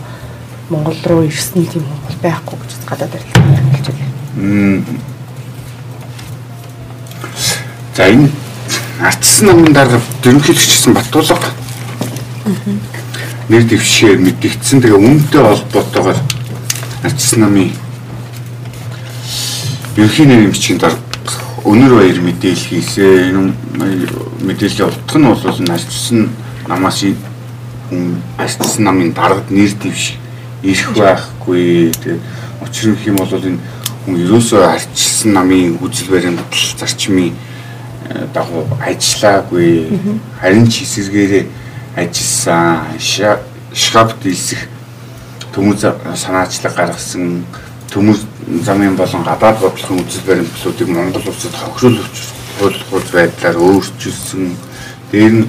Монгол 0.69 0.99
руу 1.05 1.23
ирсэн 1.25 1.65
тийм 1.65 1.85
хүн 1.89 2.17
байхгүй 2.21 2.57
гэж 2.61 2.71
гадаад 2.85 3.17
арилгаж 3.17 3.61
хэлж 3.73 3.87
байна. 3.97 5.12
За 7.93 8.07
энэ 8.09 8.29
ардсан 9.05 9.47
намын 9.47 9.73
дараа 9.73 10.01
ерөнхийлөгчсөн 10.25 10.95
Батулга 10.97 11.37
нэр 13.49 13.63
дэвшээр 13.69 14.17
мэдгдсэн. 14.17 14.81
Тэгээ 14.81 14.97
үүнтэй 14.97 15.41
холбоотойгоор 15.45 16.17
ардсан 17.05 17.39
намын 17.45 17.69
ерөнхий 19.93 20.25
нэрийн 20.25 20.49
бичгийн 20.49 20.81
дараа 20.81 20.97
өнөр 21.69 21.93
баяр 22.01 22.17
мэдээлэл 22.17 22.65
хийсээ. 22.73 23.29
Энэ 23.29 23.53
мэдээллийн 24.41 24.89
утга 24.89 25.17
нь 25.21 25.29
бол 25.29 25.45
ардсан 25.69 26.33
намаас 26.65 27.05
ардсан 28.41 28.83
намын 28.89 29.13
дарагд 29.13 29.53
нэр 29.53 29.69
дэвш 29.77 30.17
ирэх 30.65 30.97
байхгүй. 30.97 31.93
Тэгээ 31.93 32.19
учир 32.65 32.89
нь 32.89 33.05
юм 33.05 33.21
бол 33.21 33.37
энэ 33.37 33.61
хүн 34.09 34.17
ерөөсөө 34.17 34.65
ардсан 34.65 35.37
намын 35.37 35.77
үзэл 35.77 36.09
баримт 36.09 36.41
зарчмын 36.81 37.52
дагуу 38.33 38.67
ажиллаагүй 38.81 39.99
харин 40.41 40.67
ч 40.67 40.83
эсэргээрээ 40.83 41.45
ажилласан 41.95 42.99
шкафт 43.73 44.25
илсэх 44.25 44.67
төмөз 45.53 45.85
санаачлаг 46.15 46.73
гаргасан 46.75 47.45
төмөз 47.93 48.25
замын 48.65 48.95
болон 48.95 49.23
гадаад 49.23 49.59
бодлогын 49.61 50.01
үзэл 50.01 50.27
баримтлуудыг 50.27 50.87
Монгол 50.89 51.27
улсад 51.29 51.53
хохируулж 51.53 52.17
хууль 52.59 53.09
байдлаар 53.13 53.57
өөрчилсөн. 53.57 54.55
Дээр 55.11 55.33
нь 55.33 55.47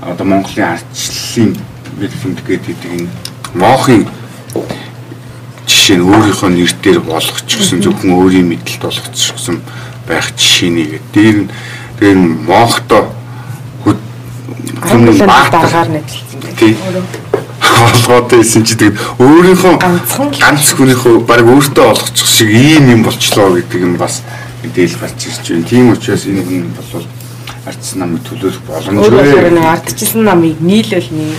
одоо 0.00 0.26
Монголын 0.26 0.76
ардчлалын 0.76 1.56
бэлтгэмж 2.00 2.38
гэдэг 2.46 2.78
энэ 2.88 3.08
моохын 3.54 4.08
жишээ 5.68 5.96
нь 6.00 6.06
өөрийнхөө 6.08 6.50
нэрээр 6.50 7.00
болгочихсон 7.00 7.80
зөвхөн 7.84 8.16
өөрийн 8.16 8.48
мэдлэлд 8.48 8.82
болгочихсон 8.84 9.60
байх 10.08 10.32
жишээ 10.36 10.70
нэгээд 10.72 11.06
дээр 11.12 11.36
нь 11.44 11.48
Тэгээ 11.98 12.16
моохто 12.46 13.08
хүн 13.84 15.04
дараагаар 15.18 15.88
нэтлсэн. 15.88 16.40
Тийм. 16.58 16.76
Олгоод 17.84 18.28
байсан 18.30 18.64
чи 18.64 18.74
тэгээд 18.76 18.98
өөрийнхөө 19.18 19.74
ганц 20.40 20.66
хүнийхөө 20.76 21.24
баг 21.28 21.46
өөртөө 21.48 21.86
олгочих 21.92 22.28
шиг 22.28 22.50
ийм 22.50 22.90
юм 22.90 23.02
болчлоо 23.02 23.54
гэдэг 23.56 23.80
юм 23.80 23.96
бас 23.96 24.22
мэдээлэл 24.62 25.00
гарч 25.00 25.20
ирж 25.26 25.44
байна. 25.48 25.68
Тийм 25.68 25.92
учраас 25.92 26.26
энэ 26.26 26.42
хүн 26.44 26.68
бол 26.76 27.06
ардсан 27.66 27.98
намыг 28.00 28.20
төлөөлөх 28.28 28.62
боломжгүй. 28.68 29.08
Өөрөөр 29.08 29.56
нэг 29.56 29.66
ардчилсан 29.72 30.22
намыг 30.24 30.60
нийлэл 30.60 31.08
нэг 31.12 31.38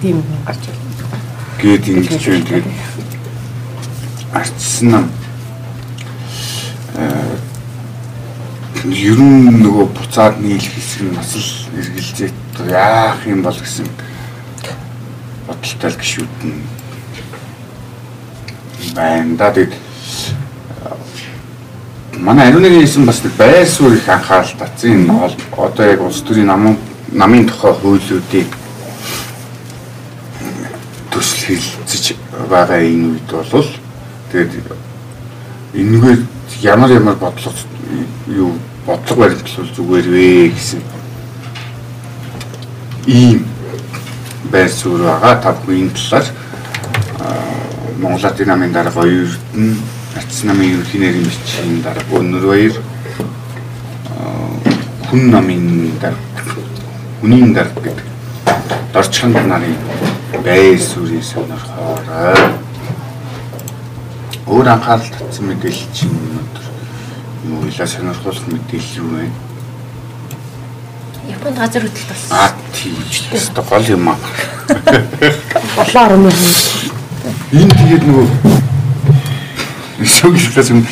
тийм 0.00 0.20
хүн 0.20 0.40
гарч 0.46 0.62
ирж 0.68 0.80
байна. 1.00 1.16
Гээд 1.62 1.84
ингэж 1.88 2.22
байна. 2.26 2.44
Тэгээд 2.48 2.66
ардсан 4.32 4.88
нам 4.92 5.04
ер 8.90 9.18
нь 9.20 9.62
нөгөө 9.62 9.86
буцаад 9.94 10.40
нийлэх 10.42 10.74
хэсэг 10.74 11.02
нь 11.06 11.14
бас 11.14 11.30
л 11.38 11.70
эргэлзээд 11.78 12.34
яах 12.66 13.22
юм 13.30 13.42
бол 13.46 13.54
гэсэн 13.54 13.86
бодолтой 15.46 15.92
гişүүд 16.02 16.34
нь 16.42 16.66
байна 18.94 19.36
да. 19.38 19.52
Тэгээд 19.54 19.74
манай 22.18 22.48
ариуныгийн 22.50 22.82
хэлсэн 22.82 23.06
бас 23.06 23.22
нэг 23.22 23.32
байр 23.38 23.66
суурь 23.66 24.02
их 24.02 24.08
анхаарал 24.08 24.50
татсан. 24.58 25.06
Энэ 25.06 25.30
одоо 25.54 25.86
яг 25.86 26.02
улс 26.02 26.20
төрийн 26.26 26.50
намын 26.50 26.76
намын 27.12 27.46
тухай 27.46 27.72
хуулиудыг 27.72 28.50
төсөл 31.14 31.54
хэлцэж 31.54 32.18
байгаа 32.50 32.82
энэ 32.82 33.14
үед 33.14 33.30
бол 33.30 33.70
тэгээд 34.32 34.74
энэгээр 35.74 36.20
ямар 36.62 36.90
ямар 36.90 37.14
бодлого 37.14 37.54
юу 38.26 38.58
бодлого 38.86 39.20
баримтлал 39.22 39.68
зүгээр 39.76 40.06
вэ 40.10 40.48
гэсэн 40.54 40.82
ийм 43.06 43.44
байр 44.50 44.70
суурь 44.70 45.02
байгаа. 45.02 45.40
Та 45.42 45.52
бүхэн 45.52 45.88
энэ 45.88 45.96
талаар 45.96 46.26
Монгол 47.98 48.26
Ардын 48.26 48.48
намын 48.48 48.72
дарга 48.72 49.00
Оюутан 49.00 49.78
Ардсан 50.16 50.48
намын 50.48 50.74
ерөнхий 50.74 51.00
нэрийн 51.00 51.26
бичгийн 51.26 51.82
дарга 51.82 52.18
Өнөр 52.18 52.46
баяр 52.46 52.74
хүн 55.08 55.30
намын 55.30 55.92
дарга 56.00 56.56
хүний 57.20 57.54
дарга 57.54 57.80
гэдэг 57.80 58.06
дорчхон 58.92 59.32
нарын 59.32 59.76
байр 60.44 60.80
суурийг 60.80 61.24
сонирхоорой. 61.24 62.50
Өөр 64.46 64.68
анхаарал 64.68 65.06
татсан 65.06 65.46
мэдээлэл 65.46 65.92
чинь 65.94 66.10
өнөөдөр 66.10 66.61
илаа 67.42 67.86
сонирхолтой 67.86 68.54
мэдээлэл 68.54 68.98
юу 69.02 69.08
вэ? 69.18 69.30
Японд 71.28 71.58
газар 71.58 71.82
хөдлөлт 71.82 72.08
болсон. 72.08 72.30
Аа 72.38 72.54
тийм 72.70 72.94
ч 73.10 73.26
гэсэн 73.30 73.54
гол 73.54 73.86
юм 73.88 74.08
аа. 74.08 74.18
Болоо 75.76 76.04
орно 76.06 76.30
юм. 76.30 76.38
Энэ 77.50 77.74
тэгээд 77.74 78.04
нөгөө 78.06 78.26
эсвэл 80.02 80.70
юм 80.70 80.86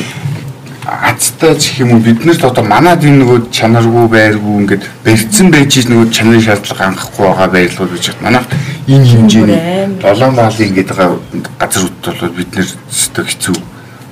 азтай 0.86 1.54
ч 1.54 1.78
юм 1.78 1.92
уу 1.94 2.00
бид 2.02 2.24
нарт 2.24 2.42
одоо 2.42 2.64
манад 2.64 3.04
энэ 3.04 3.22
нөгөө 3.22 3.38
чанаргүй 3.54 4.06
байргүй 4.10 4.54
ингээд 4.66 4.84
барьцсан 5.06 5.54
байж 5.54 5.86
нөгөө 5.86 6.10
чанарын 6.10 6.42
шаардлага 6.42 6.84
анхахгүй 6.90 7.26
байгаа 7.30 7.48
байрлал 7.48 7.94
гэж 7.94 8.04
байна. 8.10 8.22
Манайх 8.26 8.46
энэ 8.90 9.06
хэмжээний 9.06 9.60
долоон 10.02 10.34
баалын 10.34 10.66
ингээд 10.66 10.90
байгаа 10.90 11.18
газар 11.62 11.82
хөдлөлт 11.86 12.20
бол 12.26 12.38
бид 12.42 12.50
нэр 12.58 12.68
өстө 12.90 13.22
хэцүү. 13.22 13.56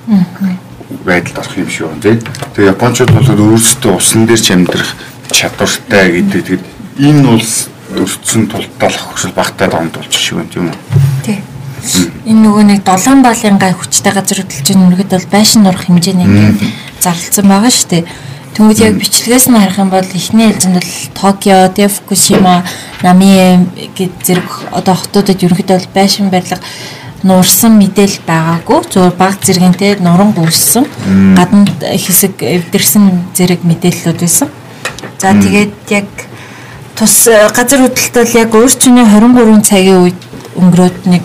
Аа 0.07 0.68
байдалд 1.05 1.39
орох 1.39 1.57
юм 1.57 1.69
шиг 1.69 1.87
байна 1.87 2.01
тийм. 2.01 2.19
Тэгээ 2.55 2.73
Япончууд 2.73 3.11
бол 3.13 3.29
өөрсдөө 3.29 3.93
усан 3.95 4.25
дээр 4.25 4.41
ч 4.41 4.47
амьдрах 4.53 4.91
чадвартай 5.29 6.05
гэдэг. 6.21 6.41
Тэгээд 6.45 6.63
энэ 6.99 7.27
улс 7.29 7.69
өрцөн 7.93 8.49
тултал 8.49 8.93
хөгжил 8.93 9.33
багтаад 9.33 9.73
онд 9.73 9.93
болж 9.97 10.13
шиг 10.13 10.41
байна 10.41 10.49
тийм 10.53 10.65
үү? 10.69 10.77
Тий. 11.25 11.39
Энэ 12.25 12.41
нөгөө 12.43 12.63
нэг 12.65 12.79
долоон 12.83 13.23
балын 13.23 13.57
гай 13.57 13.73
хүчтэй 13.73 14.13
газар 14.13 14.43
хөдлөж 14.43 14.67
байгаа 14.67 14.83
нүргэд 14.83 15.13
бол 15.15 15.27
байшин 15.31 15.69
орох 15.69 15.85
хэмжээний 15.87 16.27
ингээд 16.27 16.59
зарлцсан 16.99 17.47
байгаа 17.47 17.71
шүү 17.71 17.89
дээ. 17.89 18.03
Тэнгүүд 18.59 18.79
яг 18.83 18.95
бичлэгээс 18.99 19.47
нь 19.47 19.55
харах 19.55 19.79
юм 19.79 19.89
бол 19.93 20.03
эхний 20.03 20.51
ээлжинд 20.51 20.75
бол 20.75 20.91
Токио, 21.15 21.71
Фукусима, 21.71 22.65
Намие 23.01 23.63
гэд 23.95 24.11
зэрэг 24.25 24.49
одоо 24.75 24.95
хотуудад 24.99 25.39
ерөнхийдөө 25.39 25.87
байшин 25.95 26.27
барилга 26.27 26.59
нуурсан 27.23 27.75
мэдээлэл 27.79 28.23
байгаагүй 28.27 28.79
зөвхөн 28.91 29.17
баг 29.19 29.35
зэрэгтэй 29.43 29.99
нуран 29.99 30.31
гүйсэн 30.31 30.85
гадна 31.35 31.67
хэсэг 31.83 32.39
эвдэрсэн 32.39 33.35
зэрэг 33.35 33.61
мэдээллүүд 33.67 34.19
байсан. 34.23 34.47
За 35.19 35.35
тэгээд 35.35 35.75
яг 35.91 36.07
тус 36.95 37.27
э, 37.27 37.47
газар 37.51 37.83
хөдлөлт 37.83 38.15
бол 38.15 38.33
яг 38.39 38.51
өөрчнөө 38.55 39.05
23 39.07 39.67
цагийн 39.67 39.99
үед 40.03 40.19
өнгөрөөд 40.55 40.97
нэг 41.11 41.23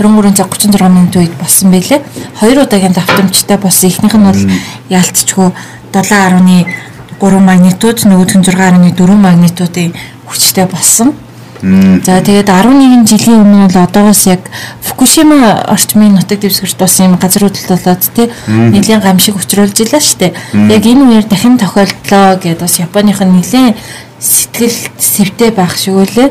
23 0.00 0.36
цаг 0.36 0.48
36 0.48 0.88
минутын 0.88 1.22
үед 1.22 1.34
болсон 1.36 1.70
байлээ. 1.70 2.00
Хоёр 2.40 2.64
удаагийн 2.64 2.96
давтамжтай 2.96 3.58
болсон. 3.58 3.88
Эхнийх 3.88 4.16
нь 4.16 4.24
бол 4.24 4.42
яалтчгүй 4.88 5.48
7.3 5.92 7.40
магнитуд 7.40 7.98
нөгөөх 8.04 8.34
нь 8.36 8.44
6.4 8.44 9.16
магнитуудын 9.16 9.94
хүчтэй 10.26 10.66
болсон. 10.66 11.14
За 11.62 12.20
тэгээд 12.20 12.50
11 12.50 13.06
жилийн 13.06 13.40
өмнө 13.40 13.68
бол 13.70 13.84
одоогоос 13.86 14.26
яг 14.26 14.42
Фукушима 14.82 15.64
орчмын 15.70 16.18
нутаг 16.18 16.40
дэвсгэрт 16.42 16.78
бас 16.78 16.98
юм 17.00 17.16
газар 17.16 17.46
хөдлөлт 17.46 17.70
болоод 17.70 18.02
тий 18.14 18.28
нэлийн 18.48 19.00
гамшиг 19.00 19.36
учруулж 19.36 19.78
илаа 19.80 20.02
штэ. 20.02 20.34
Яг 20.52 20.84
энэ 20.84 21.04
үеэр 21.08 21.26
дахин 21.30 21.56
тохиолдлоо 21.56 22.36
гэдээ 22.42 22.60
бас 22.60 22.78
Японых 22.82 23.22
нь 23.22 23.38
нэлийн 23.38 23.74
сэтгэл 24.18 24.78
сэвтэй 24.98 25.50
байх 25.52 25.76
шиг 25.76 25.94
үлээ. 26.00 26.28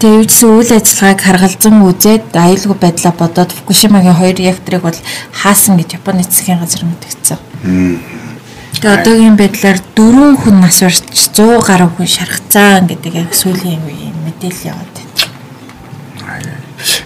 Тэгээ 0.00 0.20
үдсэн 0.22 0.48
үйл 0.48 0.70
ажиллагааг 0.76 1.20
харгалзан 1.20 1.76
үзээд 1.84 2.36
аюулгүй 2.36 2.78
байдлаа 2.80 3.12
бодоод 3.16 3.52
Фукушимагийн 3.52 4.16
хоёр 4.16 4.36
реакторыг 4.36 4.82
бол 4.84 4.98
хаасан 5.32 5.76
гэж 5.80 6.00
Японы 6.00 6.24
засгийн 6.24 6.60
газар 6.60 6.84
мэдгдсэн. 6.84 7.38
Тэгээ 8.80 9.00
одоогийн 9.00 9.36
байдлаар 9.38 9.78
дөрвөн 9.96 10.36
хүн 10.38 10.56
нас 10.60 10.80
барч 10.82 11.02
100 11.10 11.62
гаруй 11.62 11.90
хүн 11.94 12.08
шархацсан 12.08 12.86
гэдэг 12.90 13.14
яг 13.14 13.30
сүүлийн 13.34 13.82
үеийн 13.86 14.16
мэдээлэл 14.26 14.68
яваад 14.74 14.94
байна. 16.24 16.58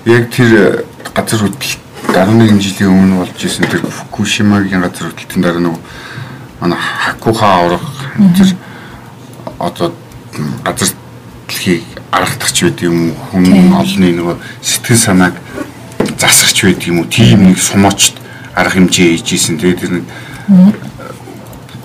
Яг 0.08 0.24
тэр 0.32 0.50
э, 0.56 0.84
газар 1.14 1.40
хөдлөлт 1.44 1.82
11 2.08 2.60
жилийн 2.64 2.92
өмнө 2.92 3.14
болж 3.20 3.38
исэн 3.44 3.68
тэр 3.68 3.84
Фукушимагийн 3.84 4.80
газар 4.80 5.12
хөдлөлтийн 5.12 5.42
дараа 5.44 5.62
нөгөө 5.62 5.82
манай 6.60 6.78
Хакуха 6.80 7.46
аврах 7.60 7.86
тэр 8.16 8.56
одоо 9.58 9.92
газар 10.64 10.88
дэлхийг 11.48 11.84
аргадагч 12.10 12.62
байд 12.62 12.80
юм 12.82 13.12
хүн 13.30 13.74
олны 13.76 14.08
нөгөө 14.16 14.36
сэтгэл 14.62 14.98
санааг 14.98 15.34
засагч 16.18 16.64
байд 16.64 16.82
юм 16.88 17.04
уу? 17.04 17.06
Тийм 17.06 17.44
нэг 17.44 17.58
сумочд 17.60 18.16
арга 18.54 18.74
хэмжээ 18.74 19.20
хийжсэн 19.20 19.58
тэгээд 19.58 19.80
тэр 19.80 19.92
нэг 20.00 20.06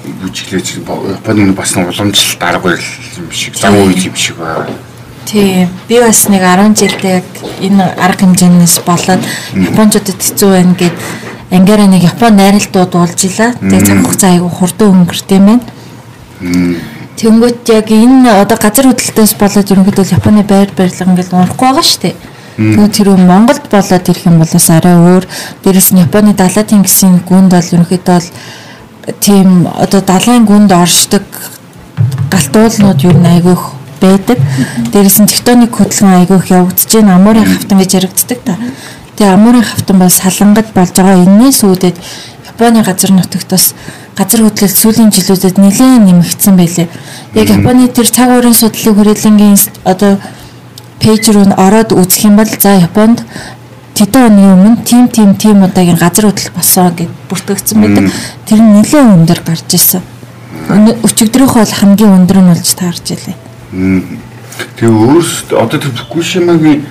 бүжиглэж 0.03 0.83
Японы 0.83 1.53
бас 1.53 1.75
нэг 1.75 1.87
уламжлалт 1.87 2.43
арга 2.43 2.59
барил 2.59 2.89
юм 3.17 3.31
шиг 3.31 3.55
зам 3.55 3.75
үйл 3.75 4.07
юм 4.07 4.15
шиг 4.15 4.37
байна. 4.37 4.67
Тийм. 5.25 5.69
Би 5.87 5.99
бас 5.99 6.27
нэг 6.27 6.41
10 6.43 6.75
жилдээ 6.75 7.23
яг 7.23 7.27
энэ 7.61 7.83
арга 7.97 8.25
хэмжээнээс 8.27 8.83
болоод 8.83 9.23
Япончуудад 9.55 10.19
хэцүү 10.19 10.49
байна 10.51 10.75
гэд 10.75 10.97
ангаараа 11.51 11.87
нэг 11.87 12.03
Япон 12.03 12.35
найралтууд 12.35 12.95
уулзлаа. 12.95 13.55
Тэгээ 13.55 13.87
цаг 13.87 13.99
хугацаа 14.03 14.31
айгүй 14.35 14.51
хурдан 14.51 14.89
өнгөрт 14.91 15.29
юм 15.31 15.45
байна. 15.47 15.63
Тэнгүүт 17.15 17.63
яг 17.71 17.87
энэ 17.87 18.29
одоо 18.41 18.57
газар 18.59 18.91
хөдлөлтөөс 18.91 19.33
болоод 19.39 19.71
ерөнхийдөө 19.71 20.05
Японы 20.17 20.43
байр 20.43 20.69
барилга 20.75 21.07
ингээд 21.07 21.31
унахгүй 21.31 21.67
байгаа 21.71 21.85
шүү 21.87 22.01
дээ. 22.03 22.15
Тэгээд 22.57 22.93
тэр 22.93 23.09
Монголд 23.15 23.65
болоод 23.71 24.09
ирэх 24.09 24.25
юм 24.27 24.37
бол 24.41 24.51
бас 24.51 24.69
арай 24.69 24.97
өөр. 24.97 25.25
Дээрэс 25.63 25.89
нь 25.93 26.03
Японы 26.03 26.33
далайн 26.33 26.67
тэнгисийн 26.67 27.21
гүнд 27.23 27.53
бол 27.53 27.71
ерөнхийдөө 27.73 28.21
тийм 29.19 29.67
одоо 29.67 30.01
далайн 30.01 30.45
гүнд 30.45 30.71
оршдог 30.71 31.23
галтуулнууд 32.31 32.99
юу 33.03 33.13
н 33.13 33.25
айгүйх 33.25 33.63
байдаг. 34.01 34.39
Дээрээс 34.91 35.19
нь 35.23 35.31
тектоник 35.31 35.75
хөдөлгөөн 35.75 36.19
айгүйх 36.23 36.45
явагдаж 36.51 36.91
байна. 36.91 37.15
Амуурын 37.15 37.47
хавтан 37.47 37.79
гэж 37.79 37.91
яригддаг 37.99 38.39
та. 38.43 38.57
Тэгээ 39.15 39.33
амуурын 39.33 39.63
хавтан 39.63 39.99
бол 39.99 40.09
салангад 40.09 40.67
болж 40.75 40.93
байгаа. 40.95 41.23
Энээс 41.23 41.63
үүдээд 41.63 41.97
Японы 42.53 42.83
газар 42.83 43.11
нутагт 43.11 43.49
бас 43.49 43.73
газар 44.15 44.41
хөдлөлт 44.45 44.77
сүүлийн 44.77 45.09
жилүүдэд 45.09 45.57
нэлээд 45.57 46.05
нэмэгдсэн 46.05 46.55
байлээ. 46.55 46.87
Яг 47.33 47.49
Японы 47.49 47.87
тэр 47.89 48.07
цаг 48.07 48.29
уурын 48.29 48.53
судлалын 48.53 48.95
хүрээлэнгийн 48.95 49.57
одоо 49.89 50.21
пэйж 51.01 51.33
руу 51.33 51.49
ороод 51.57 51.97
үзэх 51.97 52.29
юм 52.29 52.37
бол 52.37 52.45
за 52.45 52.77
Японд 52.77 53.25
тэдэн 54.03 54.27
оны 54.27 54.43
өмнө 54.53 54.83
тим 54.83 55.07
тим 55.07 55.35
тим 55.35 55.63
удаагийн 55.63 55.95
газар 55.95 56.27
хөдлөл 56.27 56.51
болсон 56.51 56.91
гэд 56.91 57.11
бүртгэгдсэн 57.31 57.79
байдаг. 57.79 58.11
Тэр 58.43 58.59
нь 58.59 58.73
нэлээд 58.83 59.15
өндөр 59.15 59.39
гарч 59.47 59.69
ирсэн. 59.71 60.03
Өчигдрөх 61.07 61.55
бол 61.55 61.71
хамгийн 61.71 62.11
өндөр 62.19 62.39
нь 62.43 62.51
болж 62.51 62.67
таарч 62.75 63.15
илээ. 63.15 63.37
Тэгээ 64.75 64.91
өөрөөсөө 64.91 65.55
одоо 65.55 65.79
тэр 65.79 65.95
Фукушимагийн 65.95 66.83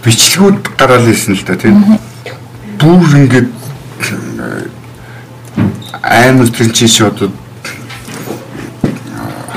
бичлэгүүд 0.00 0.80
гараал 0.80 1.12
ирсэн 1.12 1.36
л 1.36 1.44
да 1.44 1.54
тийм. 1.60 2.00
Бүр 2.80 3.12
ингээд 3.20 3.48
амар 6.00 6.48
тэр 6.48 6.72
чинь 6.72 6.88
одоо 7.04 7.28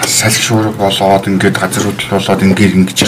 салхи 0.03 0.41
шуурга 0.41 0.75
болоод 0.75 1.27
ингээд 1.31 1.55
газар 1.55 1.83
хөдлөл 1.87 2.19
болоод 2.19 2.43
ингээд 2.43 2.75
ингэж 2.75 2.99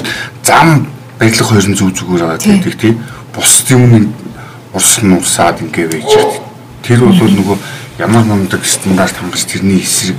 зам 0.43 0.87
барилга 1.19 1.43
хоёр 1.43 1.67
нь 1.69 1.75
зүг 1.75 1.91
зүгээр 1.95 2.23
байгаа 2.23 2.39
гэдэг 2.39 2.75
тийм 2.79 2.95
бус 3.35 3.63
юмны 3.69 4.07
урс 4.73 5.03
нь 5.03 5.11
урсаад 5.11 5.59
ингээ 5.61 5.87
байж 5.91 6.07
байгаа. 6.07 6.39
Тэр 6.83 6.99
бол 7.03 7.19
нөгөө 7.19 7.57
ямар 7.99 8.23
мундаг 8.23 8.63
стандарт 8.65 9.15
хангаж 9.19 9.43
тэрний 9.43 9.83
эсрэг 9.83 10.15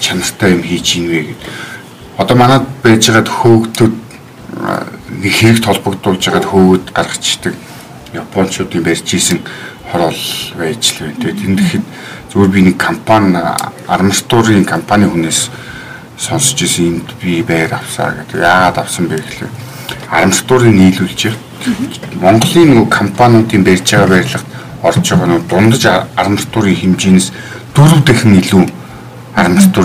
чанартай 0.00 0.52
юм 0.52 0.62
хийж 0.62 0.96
ийн 0.96 1.08
вэ 1.08 1.20
гэдэг. 1.32 1.48
Одоо 2.20 2.36
манад 2.36 2.64
байж 2.84 3.08
байгаа 3.08 3.24
хөөгтөд 3.24 3.94
нэг 5.24 5.32
хэрэг 5.32 5.64
толбогдуулж 5.64 6.22
байгаа 6.28 6.44
хөөгд 6.44 6.92
гаргачдаг 6.92 7.54
японочдын 8.12 8.84
барьж 8.84 9.08
исэн 9.16 9.40
хорол 9.88 10.22
байж 10.60 10.92
л 10.92 11.08
байна. 11.08 11.20
Тэгээд 11.20 11.44
энэ 11.44 11.56
дэхэд 11.56 11.84
зөвхөн 12.32 12.52
би 12.52 12.60
нэг 12.68 12.76
компани 12.76 13.40
арматурын 13.88 14.64
компани 14.64 15.08
хүнээс 15.08 15.48
сонсч 16.20 16.62
ирсэн 16.62 17.00
энд 17.00 17.08
би 17.20 17.42
байр 17.42 17.72
авсаа 17.74 18.12
гэдэг. 18.12 18.40
Яагаад 18.40 18.78
авсан 18.78 19.08
бэ 19.08 19.16
гэхлээр 19.20 19.63
арматурыг 20.14 20.74
нийлүүлж 20.74 21.20
Монголын 22.20 22.70
нөгөө 22.70 22.88
компаниудын 22.92 23.64
барьж 23.64 23.88
байгаа 23.90 24.08
барилгад 24.08 24.46
орж 24.84 25.04
байгаа 25.10 25.28
нөгөө 25.28 25.48
дундаж 25.50 25.84
арматурын 26.14 26.76
хэмжээс 26.76 27.26
дөрөв 27.74 28.00
дахин 28.04 28.36
илүү 28.40 28.64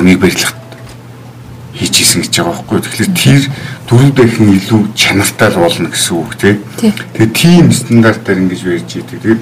нэг 0.04 0.20
барилгад 0.20 0.60
хийчихсэн 1.80 2.22
гэж 2.22 2.34
байгаа 2.36 2.54
байхгүй. 2.60 2.80
Тэгэхээр 2.84 3.12
тэр 3.16 3.44
дөрөв 3.88 4.12
дахин 4.14 4.50
илүү 4.60 4.82
чанартай 4.94 5.50
болно 5.56 5.90
гэсэн 5.90 6.16
үг 6.20 6.36
тийм. 6.36 6.58
Тэгээ 6.78 7.32
тийм 7.32 7.72
стандартаар 7.72 8.44
ингэж 8.44 8.62
барьж 8.68 8.90
идэг. 9.00 9.20
Тэгээд 9.24 9.42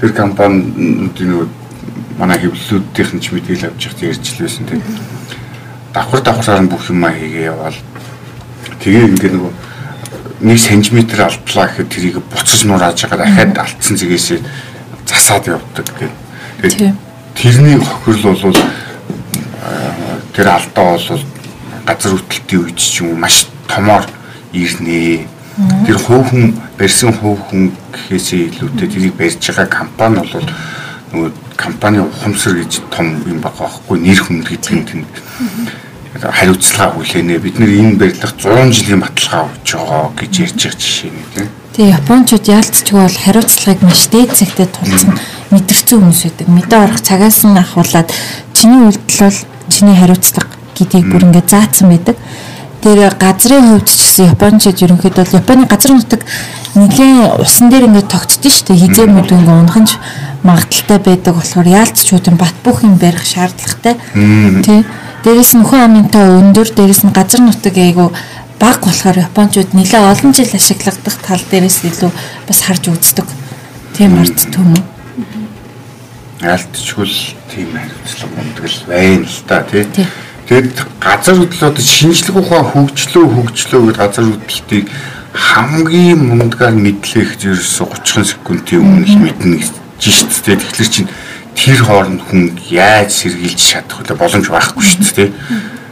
тэр 0.00 0.10
компаниудын 0.16 1.28
нөгөө 1.30 1.48
манай 2.18 2.38
хэвлэлүүдийнх 2.40 3.12
нь 3.14 3.22
ч 3.22 3.26
мэдээл 3.34 3.68
авч 3.68 3.82
явах 3.86 4.02
ярьж 4.02 4.24
л 4.32 4.42
байсан 4.42 4.64
тийм. 4.66 4.82
Давхар 5.92 6.22
давхраар 6.24 6.64
бүх 6.66 6.88
юмаа 6.90 7.12
хийгээ 7.12 7.52
явал 7.52 7.78
тэгээ 8.80 9.08
ингээ 9.12 9.32
нөгөө 9.36 9.52
нэг 10.40 10.58
сантиметр 10.58 11.22
алдлаа 11.22 11.68
гэхэд 11.68 11.88
тэрийг 11.88 12.16
буцаж 12.26 12.64
нурааж 12.64 12.98
байгаа 13.06 13.26
дахиад 13.26 13.58
алдсан 13.58 13.96
зэгээсээ 13.96 14.40
засаад 15.06 15.46
явдаг 15.46 15.86
гэдэг. 15.86 16.10
Тэгээд 16.62 16.94
тэрний 17.34 17.78
хохирол 17.78 18.50
бол 18.50 18.60
тэр 20.34 20.48
алдаа 20.48 20.98
бол 20.98 21.22
газар 21.86 22.12
хөдлөлтийн 22.18 22.60
үед 22.64 22.78
ч 22.78 23.02
юм 23.02 23.20
маш 23.20 23.46
томоор 23.68 24.06
ирнэ. 24.52 25.26
Тэр 25.86 25.98
хувь 25.98 26.26
хүн 26.30 26.58
барьсан 26.78 27.12
хувь 27.14 27.38
хүн 27.50 27.70
гэхээсээ 27.94 28.58
илүүтэй 28.58 28.88
тэрийг 28.90 29.14
барьж 29.14 29.38
байгаа 29.38 29.70
компани 29.70 30.18
бол 30.18 30.46
нөгөө 31.14 31.30
компани 31.56 31.98
ухамсар 32.02 32.58
гэж 32.58 32.82
том 32.90 33.22
юм 33.22 33.38
байгаа 33.38 33.70
байхгүй 33.70 33.98
нэр 34.02 34.18
хүнд 34.18 34.46
гэдэг 34.50 34.74
нь 34.98 35.06
хариуцлага 36.22 36.94
хүлээнэ. 36.94 37.38
Бид 37.38 37.58
нэр 37.58 37.70
энэ 37.74 37.98
барилга 37.98 38.30
100 38.30 38.70
жилийн 38.70 39.02
баталгаа 39.02 39.50
өгч 39.50 39.68
байгаа 39.74 40.12
гэж 40.14 40.32
ярьж 40.46 40.60
байгаа 40.62 40.78
жишээ 40.78 41.10
нэг 41.10 41.26
тийм. 41.34 41.48
Тэгээ 41.74 41.96
Япончууд 41.98 42.46
яалтчгүй 42.46 43.00
бол 43.02 43.18
хариуцлагыг 43.18 43.80
маш 43.82 44.02
дээд 44.14 44.30
зэгтээ 44.30 44.68
тулцсан 44.70 45.18
мэдэрсэн 45.50 45.98
хүмүүс 45.98 46.22
байдаг. 46.22 46.46
Мэдээ 46.54 46.78
орох 46.86 47.00
цагаас 47.02 47.42
нь 47.42 47.58
ахуулаад 47.58 48.08
чиний 48.54 48.80
үйлдэл 48.86 49.26
бол 49.26 49.38
чиний 49.66 49.96
хариуцлага 49.98 50.54
гэдгийг 50.78 51.06
бүр 51.10 51.26
ингээд 51.26 51.50
заасан 51.50 51.90
байдаг. 51.90 52.16
Тэр 52.78 53.10
газрын 53.18 53.74
хувьд 53.74 53.90
ч 53.90 53.98
гэсэн 53.98 54.30
Япончууд 54.38 54.82
ерөнхийдөө 54.86 55.24
бол 55.26 55.38
Японы 55.42 55.66
газар 55.66 55.92
нутаг 55.98 56.22
нэгэн 56.78 57.42
усан 57.42 57.66
дээр 57.74 57.90
ингээд 57.90 58.06
тогтдсон 58.06 58.52
шүү 58.54 58.66
дээ. 58.70 58.82
Хизээ 58.86 59.06
мүдэн 59.10 59.38
ингээд 59.42 59.60
унаханч 59.66 59.90
магадaltaй 60.44 60.98
байдаг 61.00 61.34
болохоор 61.34 61.66
яалтчуудын 61.66 62.36
бат 62.36 62.54
бөх 62.62 62.84
юм 62.84 62.96
барих 63.00 63.24
шаардлагатай. 63.24 63.96
Тий. 64.62 64.84
Дээрээс 65.24 65.56
нөхөн 65.56 65.88
амынтай 65.88 66.36
өндөр, 66.36 66.68
дээрээс 66.68 67.08
нь 67.08 67.16
газар 67.16 67.40
нутаг 67.40 67.76
айгу 67.80 68.12
баг 68.60 68.78
болохоор 68.84 69.24
японочууд 69.24 69.72
нэлээ 69.72 70.04
олон 70.04 70.32
жил 70.36 70.52
ашиглагдах 70.52 71.16
тал 71.24 71.40
дээрээс 71.48 71.88
илүү 71.88 72.12
бас 72.44 72.60
харж 72.60 72.92
үздэг. 72.92 73.24
Тийм 73.96 74.20
ард 74.20 74.36
түмэн. 74.52 74.84
Айлтчгүй 76.44 77.08
тийм 77.48 77.72
хариуцлага 77.72 78.36
мундаг 78.36 78.64
л 78.68 78.84
байна 78.84 79.24
л 79.24 79.40
та 79.48 79.64
тий. 79.64 79.88
Тэгэд 80.44 80.76
газар 81.00 81.40
хөдлөлт 81.40 81.80
шинжлэх 81.80 82.36
ухаан 82.36 82.68
хөгжлөө 82.68 83.24
хөгжлөө 83.32 83.80
гэдэг 83.80 83.96
газар 83.96 84.24
хөдлөлтийг 84.28 84.86
хамгийн 85.32 86.20
мундагаар 86.20 86.76
мэдлэх 86.76 87.40
зэрэгс 87.40 87.80
30 87.80 88.28
секундын 88.28 88.84
өмнө 88.84 89.24
мэднэ 89.24 89.56
гэж 89.56 89.83
шүү 90.12 90.44
дээ. 90.44 90.56
Тэгэхээр 90.60 90.90
чинь 90.92 91.08
тэр 91.54 91.80
хооронд 91.80 92.20
хүн 92.28 92.58
яаж 92.68 93.10
сэргийлж 93.14 93.60
чадах 93.60 94.04
вэ 94.04 94.18
боломж 94.18 94.46
байхгүй 94.50 94.84
шүү 94.84 95.14
дээ. 95.16 95.30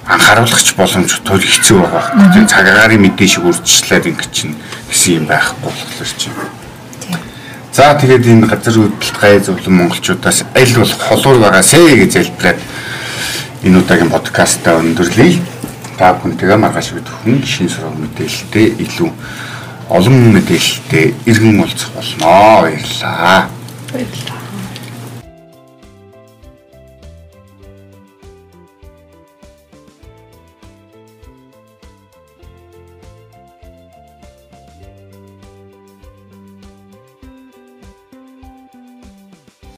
Анхааруулгач 0.05 0.68
боломж 0.77 1.11
тул 1.22 1.40
хэцүү 1.40 1.79
байгаа. 1.79 2.35
Тийм 2.35 2.46
цагаагаар 2.51 2.98
мэдээ 2.98 3.29
шиг 3.31 3.46
үрдчлээд 3.46 4.11
ингэ 4.11 4.27
чинь 4.35 4.59
гэсэн 4.90 5.22
юм 5.22 5.27
байхгүй 5.31 5.70
болохоор 5.70 6.12
чинь. 6.18 6.37
За 7.72 7.94
тэгээд 7.96 8.27
энэ 8.27 8.51
газар 8.51 8.77
хөдлөлт 8.77 9.16
гай 9.16 9.40
зөвлөн 9.40 9.88
монголчуудаас 9.88 10.44
аль 10.53 10.75
бол 10.77 10.92
холуур 10.92 11.38
байгаасэ 11.40 11.79
гэж 11.81 12.11
залбираад 12.12 12.61
энэ 13.64 13.79
удаагийн 13.79 14.11
подкастаа 14.11 14.83
өндөрлөе. 14.83 15.40
та 15.96 16.12
бүхэнтэйгээ 16.18 16.59
маргааш 16.59 16.98
өдөхөн 16.98 17.46
шин 17.46 17.68
сураг 17.68 17.94
мэдээлэлтэй 17.94 18.66
илүү 18.85 19.11
олон 19.92 20.16
мэдээлэлтэй 20.35 21.14
иргэн 21.31 21.61
уулзах 21.62 21.90
болно. 21.94 22.66
Баярлалаа. 22.66 23.62
Баярлалаа. 23.92 24.41